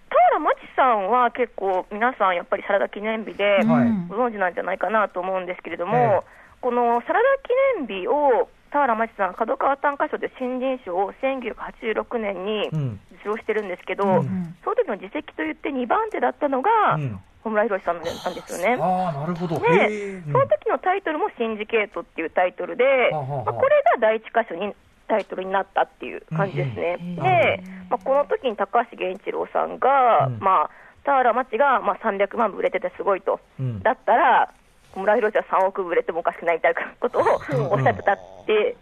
[0.09, 3.65] 田原町さんは結構、皆さんやっぱりサラダ記念日で、
[4.09, 6.25] ご存知なんじゃないかなと思うんですけれどえも、
[6.61, 13.01] このサラダ記念日を田原町さん、角川短歌賞で新人賞を1986年にうん。
[13.13, 14.57] 受賞してるんですけど、うん。
[14.63, 17.21] その時の実績といって2番手だったのが、うん。
[17.43, 18.11] 小村博さんなんで
[18.47, 18.77] すよね。
[18.81, 19.59] ああ、なるほど。
[19.61, 23.45] で、その時のタイトルもシンジケートっていうタイトルで、はあはあはあ。
[23.45, 24.75] まあ、これが第一箇所に
[25.07, 26.99] タイトルになったっていう感じですね。
[27.01, 27.09] うん。
[27.11, 30.39] うんで、まあ、この時に高橋源一郎さんが、うん。
[30.41, 30.71] まあ、
[31.05, 33.81] 田原町がまあ300万部売れててすごいと、うん。
[33.81, 34.53] だったら、
[34.97, 37.73] 小村博は3億部売れてもおかしくないみたいなことをうん。
[37.73, 38.77] おっしゃってたって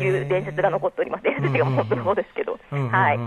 [0.00, 1.24] いう伝説が残っております。
[1.24, 2.58] 伝説が本当にそうですけど。
[2.70, 2.78] うん。
[2.78, 2.86] うん。
[2.86, 2.92] うん。
[2.92, 3.18] はい。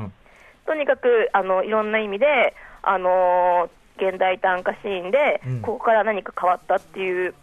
[0.66, 5.62] とにかくあのいろんな意味で、あのー現代短歌シーンで、うん。
[5.62, 7.34] ここから何か変わったっていう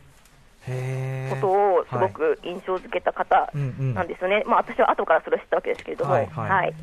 [1.30, 3.94] ことをすごく印象づけた方うんうん。
[3.94, 6.74] なんですよね、まあ、私は後からそれを知ったわけですけれども、はいはい。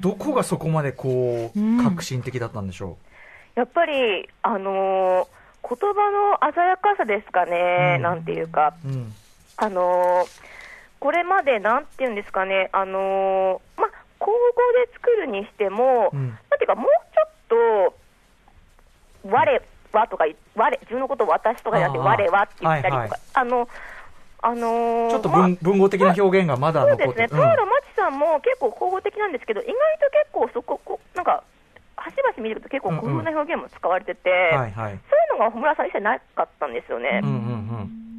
[0.00, 1.82] どこがそこまでこう、うん。
[1.82, 2.98] 革新的だったんでしょ
[3.54, 8.02] やっぱり、あのー言葉の鮮やかさですかね、うん。
[8.02, 8.88] なんていうか、う。
[8.88, 9.12] うん。
[9.56, 10.54] あのー
[11.00, 14.32] これまでなんていうんですかね、あのーまあ、口語
[14.86, 16.28] で作るにしても、うん。
[16.28, 17.90] なんていうか、もうちょっ
[19.22, 19.62] と、我
[19.92, 23.20] はとか、我自分のことを私とかじゃなくて、我はって言ったりとか、はいはい。
[23.34, 23.68] あの、
[24.40, 29.76] あのーちょっとまあ文,、文語的な表現がまだそうですね、残って田原町さんも結構口語的なんですけど、意外と
[30.10, 31.44] 結構そこ、こなんか、
[32.04, 35.00] 端々見ると結構工夫な表現も使われてて、うんはいはい。
[35.08, 37.20] そういうのが穂村さん一切なかったんですよね。
[37.22, 37.40] うんうんう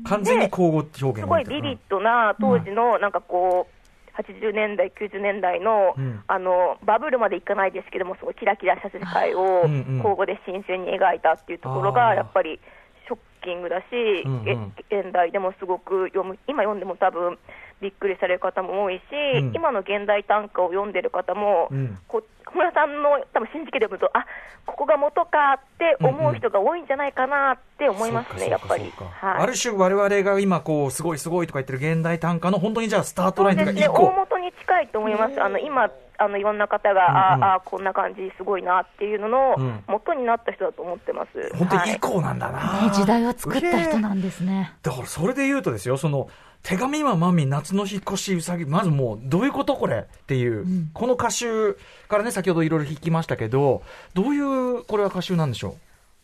[0.02, 0.04] ん。
[0.06, 9.64] 完全に口語表現すごいビビッドな当時のなんかこう、80年代、90年代の,、うんあのバブルまでいかないですけども、すごいキラキラした世界を
[10.02, 12.60] 口語で新鮮に描いたっていうところが、やっぱり
[13.08, 13.86] ショッキングだし、
[14.26, 17.38] うんうんえ現代でもすごく読む、今読んでも多分
[17.82, 19.02] びっくりされる方も多いし、
[19.38, 19.54] うん。
[19.56, 21.98] 今の現代短歌を読んでる方も、うん。
[22.08, 24.26] こ小村さんの多分信じきで読むと、あ
[24.66, 28.84] ここが元かって思う人が多いんじゃないかなって思いますね、そうやっぱり。
[29.22, 29.44] はい。
[29.44, 34.12] ある種我々が今こう、すごいすごいとか言ってる現代短歌の本当にじゃあスタートラインというか、そうですね、大。
[34.16, 37.44] 元に近いと思います、あの今、あのいろんな方が、うんうん。
[37.44, 39.84] ああ、こんな感じ、すごいなっていうののうん。
[39.88, 41.56] 元になった人だと思ってます。
[41.56, 41.94] 本当にはい。
[41.96, 44.74] 以降なんだな、ね、時代を作った人なんですね。
[44.82, 46.30] だからそれで言うとですよ、その、
[46.66, 50.90] 手紙はマミ、夏の引っ越しうさぎ、まずもう、どういうことこれっていう、ん。
[50.96, 53.84] この歌集からね、先ほどいろいろ弾きましたけど、
[54.16, 55.76] どういう、これは歌集なんでしょ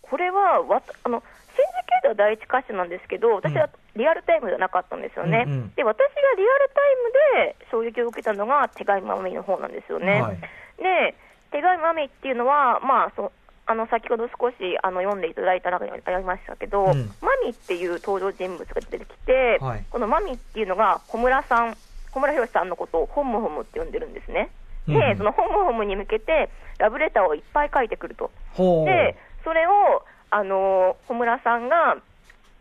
[0.01, 1.21] これはわあの、
[1.55, 5.43] 新宿系では第一歌手なんですけど、私はリアルタイムではなかったんですよね。
[5.45, 5.73] うんうん。
[5.75, 10.21] で、私がリアルタイムで衝撃を受けたのが、手紙まみの方なんですよね。
[10.23, 10.37] はい。
[10.77, 11.13] で、
[11.51, 13.31] 手紙まみっていうのは、まあ、そ
[13.71, 21.77] あの先ほど少しあの読んでいただいた中にありましたけど、うんマミっていう登場人物が出てきて、はいこのマミっていうのが小村さん、
[22.11, 24.49] 小村博さんのことをホムホムって呼んでるんですね。
[24.87, 26.49] で、うんそのホムホムに向けて
[26.79, 28.31] ラブレターをいっぱい書いてくると。
[28.57, 31.97] で、それを、あの小村さんが、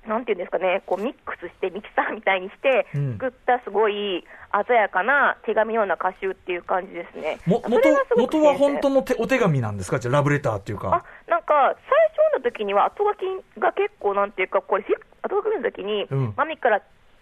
[0.06, 4.24] なんていうんですかね、こうミックスして、ミキサーみたいにしてうん、作ったすごい
[4.66, 7.38] 鮮やかな手紙のような歌集っていう感じですね。
[7.46, 9.98] もそれがすごく元元は本当の手お手紙なんですか？
[10.00, 10.88] じゃあラブレターっていうか。
[10.94, 14.92] あなんか、最初の時には後書きが結構、なんていうか、これ、ひ
[15.22, 16.34] 後書きの時に、うん。
[16.36, 16.80] マミから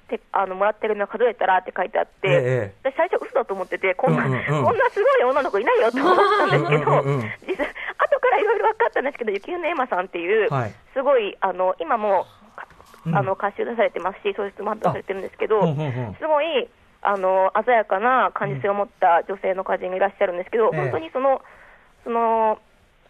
[0.09, 4.64] てあのもらってるの数えたらって書いてあって、ええ私、最初、嘘だと思ってて、こんな、うんうんうん。
[4.64, 7.66] こんなすごい女の子いないよと思ったんですけど、うんうんうん実際、
[7.99, 10.74] 後からいろいろ分かったんですけど、雪のエマさんっていう、はい。
[10.95, 12.38] すごい、あの今もうん
[13.14, 16.68] あの歌集出されてますし、小説も発表されてるんですけど、すごい
[17.02, 21.42] あの鮮やかな感受性を持った女性の歌人がいらっしゃるんですけど、ええ本当にその、
[22.04, 22.59] その、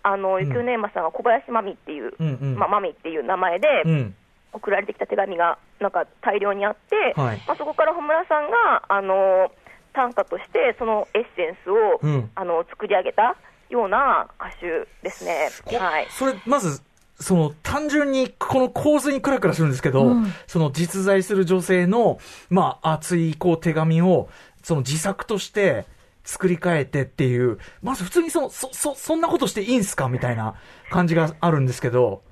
[0.03, 0.41] あの、ん。
[0.41, 2.13] 雪のネーマさんは小林真美っていう、
[2.57, 4.15] まあ、真美っていう名前でうん。
[4.53, 7.43] 送られてきた手紙が、なんか大量にあって、はい。
[7.47, 9.53] まあ、そこから穂村さんが、あの、
[9.93, 12.31] 短歌として、そのエッセンスを、うん。
[12.35, 13.37] あの、作り上げた
[13.69, 15.51] ような歌集ですね。
[15.79, 16.07] はい。
[16.11, 16.83] それ、まず、
[17.21, 20.33] その、単純に、この構図にクラクラするんですけど、うん。
[20.47, 24.29] その実在する女性の、まあ、熱い、こう、手紙を、
[24.63, 25.87] その自作として、
[26.25, 30.09] 作り変えてっていう、まず普通にその、そ、そ、そんなことしていいんすか？
[30.11, 30.57] みたいな
[30.91, 32.23] 感じがあるんですけど、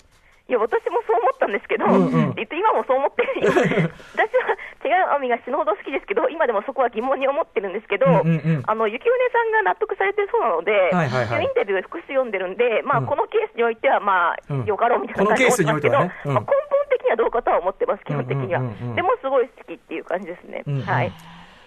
[0.49, 3.47] いや、私もそう思ったんですけど、うんうんえっと今もそう思ってる。
[4.13, 16.47] 私は手紙が死ぬほど好きですけど、今でもそこは疑問に思ってるんですけど、うんうんうんあの、雪舟さんが納得されてるそうなので、はいはいはいインタビューを複数読んでるんで、まあ、うんこのケースにおいては、まあ、うんよかろうみたいな感じですけど、ねうんまあ、根本
[16.91, 18.61] 的にはどうかとは思ってます、基本的には。
[18.61, 20.63] うんうんうんうんでも、すごい好きっていう感じですね。
[20.67, 21.13] うんうんはい。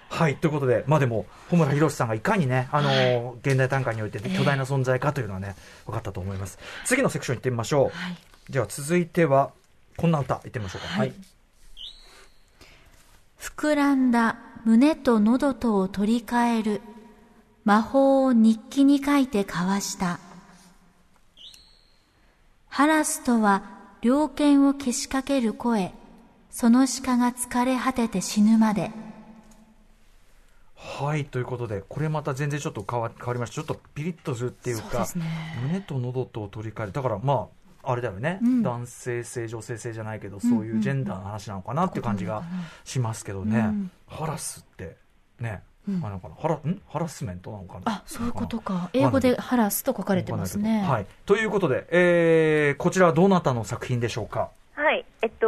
[0.09, 5.55] はい、ということで、まあでも、穂村博さんがいかにね、あのー現代短歌において巨大な存在かというのはね、
[5.85, 6.57] 分かったと思います。
[6.85, 7.83] 次のセクション行ってみましょう。
[7.89, 9.51] はいでは続いては、
[9.99, 10.87] こんな歌、行ってみましょうか。
[10.87, 11.13] はい。
[13.37, 16.81] 膨らんだ胸と喉とを取り替える
[17.65, 20.19] 魔法を日記に書いて交わした。
[22.69, 23.63] ハラスとは
[24.01, 25.93] 猟犬をけしかける声、
[26.49, 28.91] その鹿が疲れ果てて死ぬまで。
[30.75, 33.55] はい、ということで、これまた全然ちょっと変わ変わりました。
[33.55, 36.91] ちょっとピリッとするっていうか、ね胸と喉とを取り替える。
[36.93, 38.63] だからまあ、あれだよね、うん。
[38.63, 42.43] 男性性、女性性じゃないけど、そういうジェンダーの話なのかなっていう感じが
[42.83, 43.59] しますけどね。
[43.59, 43.91] うん。
[44.07, 44.97] ハラスって、
[45.39, 46.05] ね、うん。
[46.05, 46.81] あのかなハラん？
[46.87, 47.81] ハラスメントなのかな？
[47.85, 48.89] あ、そういうことか。
[48.93, 50.81] 英語でハラスと書かれてますね。
[50.81, 51.05] はい。
[51.25, 54.49] ということで、えー、こちらはどなたの作品でしょうか？
[54.75, 55.45] はい、えっと、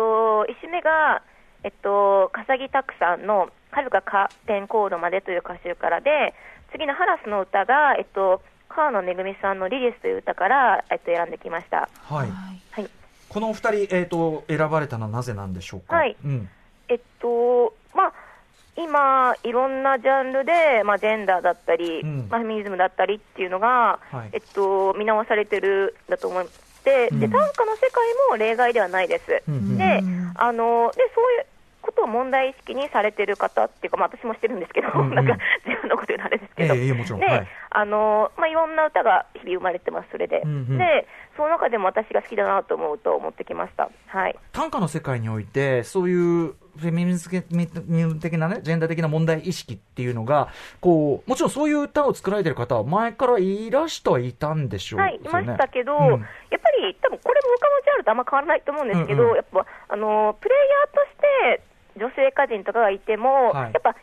[0.50, 1.24] 1首目が、
[1.64, 6.34] えっと、笠木拓さんの、遥かカーテンコードまでという歌集からで、
[6.74, 8.42] 次のハラスの歌が、えっと、
[8.72, 11.90] 川野めぐみさんのリリスという歌から、えっと、選んできました。
[12.04, 12.18] はい。
[12.20, 12.30] はい
[12.72, 12.90] はい。
[13.30, 15.96] このお二人、えっ、と、選ばれたのはなぜなんでしょうか？
[15.96, 16.50] はいうん。
[16.90, 18.14] えっと、まあ、
[18.78, 26.46] 今、いろんなジャンルで、まあ、ジェンダーだったり、うんまあ、フェミニズムだったりっていうのが、はいえっと、見直されてるんだと思っ
[26.84, 29.44] て、うんで、短歌の世界も例外ではないです。
[29.48, 31.46] うんうんでうん、あの、で、そういう
[31.82, 35.16] ことを問題意識にされてる方っていうか、まあ、私もしてるんですけど、うんうん。
[35.16, 37.20] なんか、自分のこと言うのあれですけど、ええいえもちろん。
[37.20, 37.48] で、はい。
[37.70, 40.42] あの、まあ、いろんな歌が日々生まれてます、それで。
[40.46, 40.78] うんうん。
[40.78, 43.90] で、その中でも私が好きだなと思うと思ってきました。
[44.08, 44.36] はい。
[44.52, 56.02] 短歌の世界において、そういうフェミニズム的なね、ジェンダー的な問題意識っていうのが、こう、もちろんそういう歌を作られてる方は前からいらしてはいたんでしょうはい、いましたけど、うん。
[56.02, 59.36] やっぱり多分これも他のジャンルとあんま変わらないと思うんですけど、うんうん。
[59.36, 61.71] やっぱあのプレイヤーとして
[62.02, 63.74] 女性歌人とかがいても、はい。
[63.74, 64.02] やっぱ評論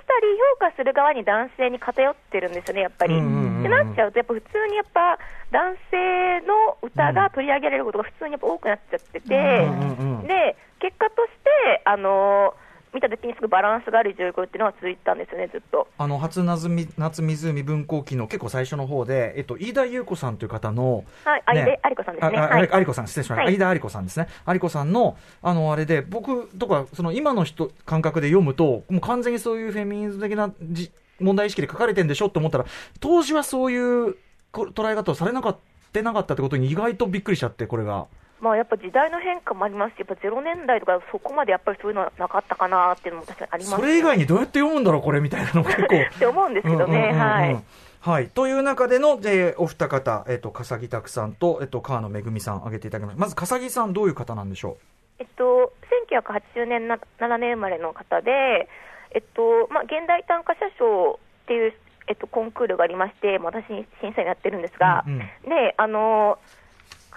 [0.00, 3.14] したり評価する側に男性に偏ってるんですよね、やっぱり。
[3.14, 3.60] うんうんうんうん。
[3.60, 5.18] ってなっちゃうと、やっぱ普通にやっぱ
[5.52, 12.54] 男性の歌が取り上げられることが普通にやっぱ多くなっちゃってて、うんうんうんで結果として、あの
[12.94, 15.88] 見たときにすごいバランスがある状況っていうのは続いてたんですよね、ずっと。
[15.98, 22.38] あの、初夏み夏湖文庫記の結構最初の方で、えっと、飯田優子さんという方の、はい、あねいで有子さんですね。
[22.38, 23.44] ああはいあさん、失礼しました。
[23.44, 24.28] はい飯田有子さんですね。
[24.46, 32.66] 有子さんの、あの、あれで、僕とか、その今の人、感覚で読むと、もう完全にそういうフェミニズム的なじ問題意識で書かれてんでしょって思ったら、
[33.00, 34.16] 当時はそういう
[34.52, 35.56] こ捉え方をされなかっ
[35.92, 38.06] た、なかったってことに意外とびっくりしちゃって、これが。
[38.44, 45.96] まあ、やっぱ時代の変化もありますし、やっぱ0年代とかそこまでやっぱりそういうのはなかったかなっていうのも確かにありますそれ以外にどうやって読むんだろう、これみたいなの結構。
[46.14, 47.56] って思うんですけどね、はい。
[48.00, 48.28] はい。
[48.28, 53.20] という中での、えーお二方、えっ、と、笠木拓さんと、えっ、と、川野めぐみさん挙げていただきました。
[53.22, 54.76] まず、笠木さん、どういう方なんでしょ
[55.18, 55.72] えっと、
[56.10, 58.68] 1980年な7年生まれの方で、
[59.12, 61.12] えっとまあ、現代短歌社賞
[61.44, 61.72] っていう、
[62.08, 63.68] えっと、コンクールがありまして、まあ私、
[64.02, 65.18] 審査員やってるんですが、うんうん
[65.48, 66.38] であの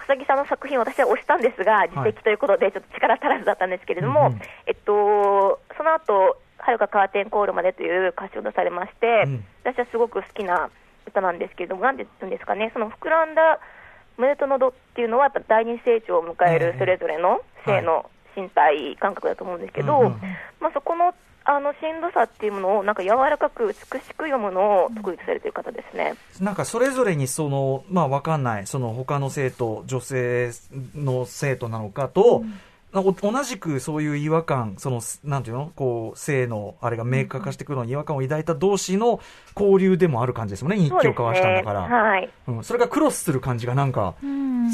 [0.08, 4.40] 笠木さんの作品を私は推したんですが、自責ということで、ちょっと力足らずだったんですけれども、うんうん。
[4.66, 9.44] えっと、その後はるかカーテンコールまでという歌詞を出されまして、うん。
[9.64, 10.70] 私はすごく好きな
[11.06, 13.60] 歌なんですけれども、なんて言うんですかね、その膨らんだ
[14.16, 16.58] 胸と喉っていうのは、やっぱ第二成長を迎えええ。
[16.58, 20.10] るそれぞれの性の身体感覚だと思うんですけど、
[20.60, 21.12] まあ、そこの
[21.50, 26.14] あのしんどさっていうものを、なんか柔らかく美しく読むのを得意とされている方ですね。
[26.40, 30.50] なんかそれぞれにその、まあわかんない、その他の生徒、女性
[30.94, 32.44] の生徒なのかと、
[32.92, 39.18] お同じくそういう違和感、その、なんていうのこう、性の、あれが明確化してくるのに違和感を抱いた同士の
[39.58, 41.80] 交流でもある感じですもんね、日記を交わしたんだから。
[41.80, 42.28] はい。
[42.46, 44.16] うん、それがクロスする感じがなんか、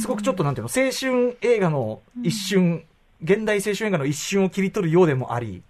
[0.01, 2.83] すごくちょっとなんていうの、青春映画の一瞬、
[3.23, 5.63] 現代青春映画の一瞬を切り取るようでもあり、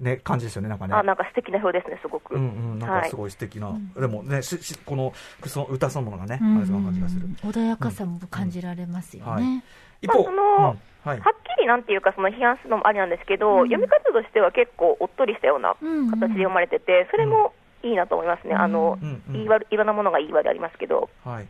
[0.00, 0.94] ね、感じですよね、なんかね。
[0.94, 2.34] あ、なんか素敵な表ですね、すごく。
[2.34, 2.44] うんう
[2.76, 5.12] ん、なんかすごい素敵な、でもね、ししこの
[5.46, 7.28] その歌そのものがね、あれそんな感じがする。
[7.42, 9.62] 穏やかさも感じられますよはいね。
[10.00, 18.54] 一方、まあそのうんはいはっきりなんていうか、その批判するのもありなんですけど、読み方としては結構おっとりしたようなうん形で読まれてて、それもいいなと思いますね。
[18.54, 21.46] あの、うんうん言い悪いろんなものが言い悪いありますけど、はい。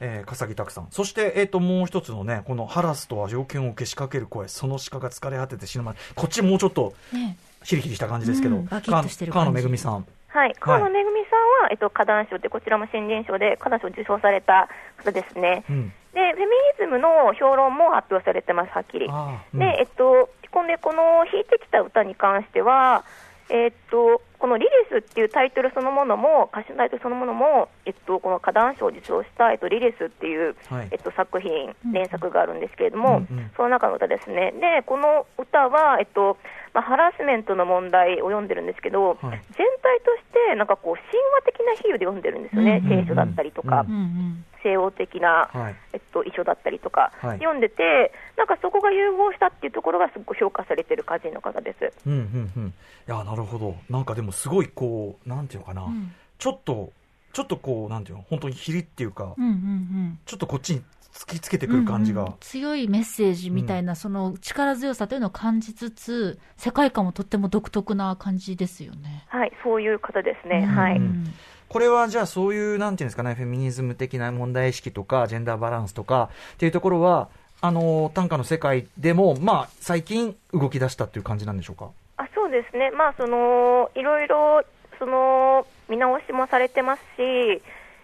[0.00, 0.88] えー、笠木拓さん。
[0.90, 5.98] そして、えっ、と、もう一つのね、このハラスとは条件をけしかける声、その鹿が疲れ果てて死ぬまで。
[6.14, 10.06] こっちもうちょっと、ねヒリヒリした感じですけど、うんバキッとしてる感じ川野めぐみさん。
[10.28, 15.64] はい、川野めぐみさんは、えっと、花壇賞って、こちらも新人賞で花壇賞を受賞された方ですね。
[15.68, 15.92] うん。
[16.12, 16.48] で、フェミニ
[16.78, 19.06] ズムの評論も発表されてます、はっきり。
[19.06, 23.04] うんで、えっと、こんで、この弾いてきた歌に関しては、
[23.50, 34.52] えっと、このリリスっていうタイトルそのものも、歌詞のタイトルそのものも、えっと、この花壇賞を受賞した、えっと、リリスっていう、はいえっと、作品、連作があるんですけれども、うんうんその中の歌ですね。
[34.52, 36.36] で、この歌は、えっと、
[36.78, 42.80] まあ、ハラスメントの問題を読んでるんですけど、はい全体として、なんかこう、神話的な比喩で読んでるんですよね。
[42.84, 45.76] うんうんうん聖書だったりとか、うんうんうん西欧的な、はい。
[45.92, 51.92] えっと、遺書だったりとか、はい読んでて、なんかそこが融合したっていうところがすごく評価されてる歌人の方です。
[52.06, 52.66] うんうんうん。
[52.68, 52.72] い
[53.06, 53.76] や、なるほど。
[53.88, 56.92] なんかでもすごいこう、なんていうのかな、んちょっと、
[57.32, 60.82] ちょっとこう、なんていうの、本当にひりっていうか、うんうんうんちょっとこっちに
[61.12, 62.22] 突きつけてくる感じが。
[62.22, 69.24] うんうん強いメッセージみたいな、その力強さというのを感じつつ、世界観もとっても独特な感じですよね。
[69.28, 70.66] はい、そういう方ですね。
[70.68, 70.96] うんはい。
[70.96, 71.24] うん
[71.68, 77.28] これはじゃあそういう、なんていうんですかね、フェミニズム的な問題意識とか、ジェンダーバランスとかっていうところは、
[77.60, 81.90] あの、短歌の世界でも、まあ、最近動き出したっていう感じなんでしょうか？
[82.16, 84.62] あそうですね、まあ、そのいろいろ
[84.98, 87.60] その見直しもされてますし、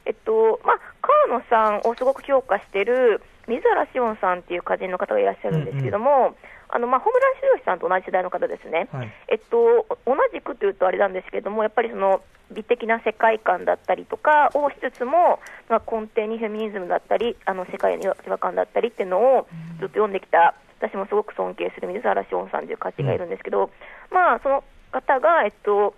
[0.07, 0.81] えっとまあ、
[1.29, 6.35] 川野さんをすごく評価している水原紫音さんっていう歌人の方がいらっしゃるんですけども、
[6.69, 8.89] あのまあ、ホムラン修士さんと同じ世代の方ですね。
[8.93, 9.13] はい。
[9.29, 19.47] えっと、同じくというとあれなんですけども、やっぱりその美的な世界観だったりとかをしつつも、まあ、根底にフェミニズムだったり、あの世界の違和感だったりっていうのを
[19.79, 23.71] ずっと読んできた、私もすごく尊敬する水原紫音さんという歌手がいるんですけど、
[24.11, 25.95] まあ、その方が、えっと、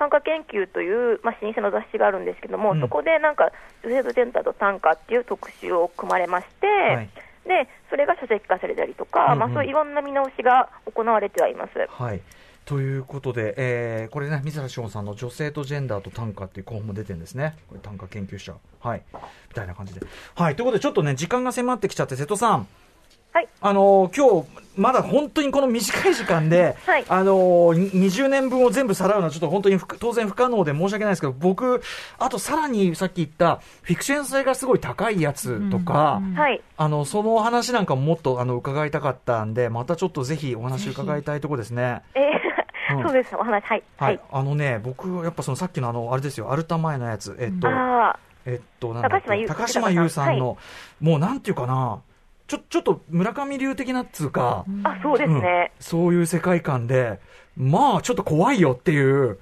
[0.00, 3.52] 短歌研究という、まあ、老舗の雑誌があるんですけども、うんそこでなんか、
[3.84, 7.08] 女性とジェンダーと短歌っていう特集を組まれまして、はい
[7.40, 11.72] でそれが書籍化されたりとか、うんうんまあ、そういういろんな見直しが行われてはいます。
[11.88, 12.20] はい。
[12.66, 17.56] ということで、えーこれね、水原志音さんの女性とジェンダーと短歌っていう本も出てるんですね。
[17.68, 18.54] これ短歌研究者。
[18.80, 19.02] はい。
[19.12, 20.00] みたいな感じで。
[20.34, 20.54] はい。
[20.54, 22.68] ということで、ちょっとね、時間が迫ってきちゃって、瀬戸さん。
[23.32, 23.48] はい。
[23.60, 27.04] あのー今日、まだ本当にこの短い時間で、はい。
[27.08, 31.80] あのーに20年分を全部さらうのはちょっと本当に不当然不可能で申し訳ないですけど、僕、
[32.18, 36.30] あとさらにさっき言った、フィクション性がすごい高いやつとか、うん。
[36.30, 36.34] うん。
[36.38, 36.60] はい。
[36.76, 42.02] あの、そのお話なんかももっとあの伺いたかったんで、またちょっとぜひお話伺いたいところですね。
[42.14, 43.02] えーうん。
[43.04, 43.82] そうです、お話、はい。
[43.98, 44.14] ははい。
[44.16, 44.20] い。
[44.32, 50.56] あのね、僕、やっぱそのさっきのあの、あれですよ、アルタ前のやつ、えっと、あえっと、高島優高島優さんの、
[51.00, 52.00] もうなんていうかな、
[52.50, 55.72] ちょ、ちょっと村上流的なっつうか、あ、あ、そうですね。
[55.76, 57.20] うんそういう世界観で、
[57.56, 59.38] まあ、ちょっと怖いよっていう、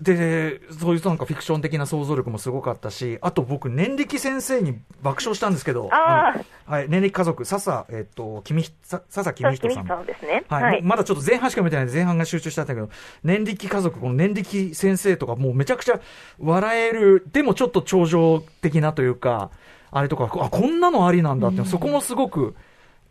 [0.00, 6.34] で、そういうなんかフィクション的な想像力もすごかったし、あと僕、年力先生に爆笑したんですけど、は
[6.70, 9.86] い、年力家族、笹、えっと、君笹君君人さん。
[9.88, 10.44] さんですね。
[10.48, 10.82] はい、はい。
[10.82, 12.90] まだちょっと前半しか見てないんで前半が集中しちゃったけど、
[13.24, 16.00] 年力家族、この年力先生とかもうめちゃくちゃ
[16.38, 19.50] 笑える、でもちょっと超常的なというか、
[19.96, 22.54] あれとか、あ、こんなのありなんだって、そこもすごく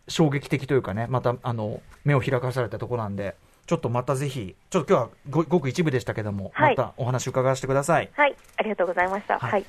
[0.08, 3.34] 衝撃的というかね、また、あの、目を開かされたところなんで、
[3.66, 8.12] ちょっとまたぜひ、ちょっと今日はごごく一部でしたけども、はいまたお話伺わせてください。
[8.14, 8.36] はい。
[8.58, 9.40] ありがとうございました。
[9.40, 9.66] はいはい。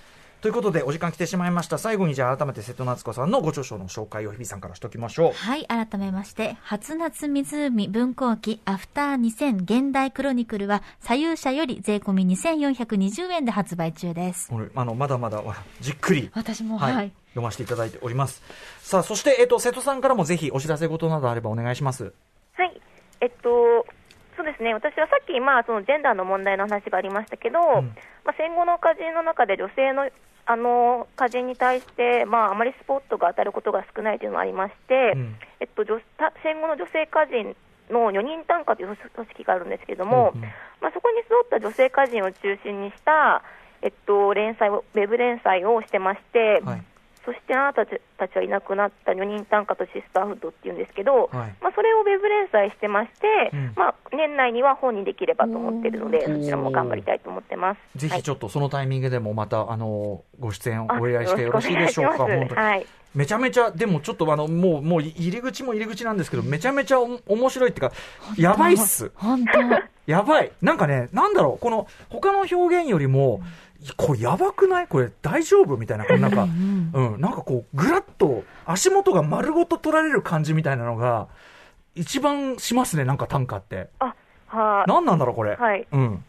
[0.47, 1.77] ということで、お時間来てしまいました。
[1.77, 5.33] 最後にじゃあ改めて瀬戸夏子さんのご著書の紹介を日比さんからしておきましょう。
[5.33, 14.49] はい、改めまして、初夏湖文庫記アフター2000現代クロニクルは、左右者より税込み2420円で発売中です。
[14.49, 17.13] これあのまだまだわじっくり、私も、はいはい。
[17.31, 18.41] 読ませていただいております。
[18.79, 22.13] さあ、そして、えっと、瀬戸さんからもぜひお知らせ事などあればお願いします。
[22.53, 22.81] はい、
[23.21, 23.85] えっと、
[24.37, 30.11] そうですね、私はさっき、まあ、そのジェンダーの問題の話がありましたけど、まあ、戦後の歌人の中で女性の
[30.47, 37.57] あの歌人に対して、まあ、あまりスポットが当たることが少ないというのがありまして、うんえっと、女た戦後の女性歌人
[37.91, 40.49] の4人単価という組織があるんですけれども、うんうん
[40.81, 43.43] まあ、そこに集った女性歌人を中心にした、
[43.83, 46.83] えっと、連載を、ウェブ連載をしてまして、はい。
[47.27, 51.55] そしてあなたたちはいなくなった女人短歌とシスターフッドっていうんですけど、はい。
[51.61, 53.73] まあ、それをウェブ連載してまして、うん。
[53.75, 57.99] まあ、年内には本にできればと思っているので、そちらも頑張りたいと思ってます。
[57.99, 62.87] ぜひちょっとそのタイミングでもまた、あの、ご出演をあお依頼してよろしいでしょうか、はい。
[63.17, 67.97] めちゃめちゃ、でもちょっとあの、もう、もう入り口も入り口なんですけど、めちゃめちゃお面白いっていうか、
[68.37, 69.11] やばいっす。
[69.17, 69.61] 本当。
[70.07, 70.53] やばい。
[70.63, 73.41] なんかね、なんだろう、この、他の表現よりも、
[73.97, 74.87] これやばくない？
[74.89, 75.77] これ大丈夫？
[75.77, 81.29] みたいな、なんか、うん、なんかこう、ぐらっと、足元が丸ごと取られる感じみたいなのが、
[81.95, 83.89] 一番しますね、なんか短歌って。
[83.99, 84.15] あ、
[84.47, 84.91] はい。
[84.91, 85.57] 何なんだろう、これ。
[85.57, 86.25] はいうん。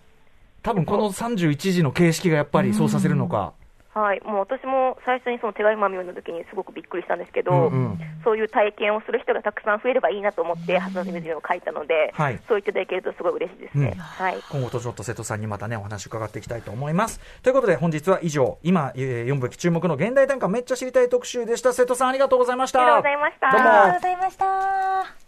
[0.64, 3.54] 多分この31時の形式がやっぱりそうさせるのか。
[3.98, 13.94] はい、もう私も最初にその手紙まみ読んだ時にすごくびっくりしたんですけど、うんうんそういう体験をする人がたくさん増えればいいなと思って、初の水を書いたので、はいそう言っていただけるとすごい嬉しいですね。
[13.96, 14.38] うんはい。
[14.52, 17.22] 今後とちょっと瀬戸さんにまたね、お話伺っていきたいと思います。
[17.42, 21.72] ということで本日は以上、今、えー、4部期注目の現代短歌めっちゃ知りたい特集でした。
[21.72, 22.82] 瀬戸さんありがとうございました。
[22.82, 23.52] ありがとうございました。
[23.52, 25.28] どうもありがとうございました。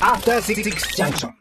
[0.00, 1.30] After Six Junction.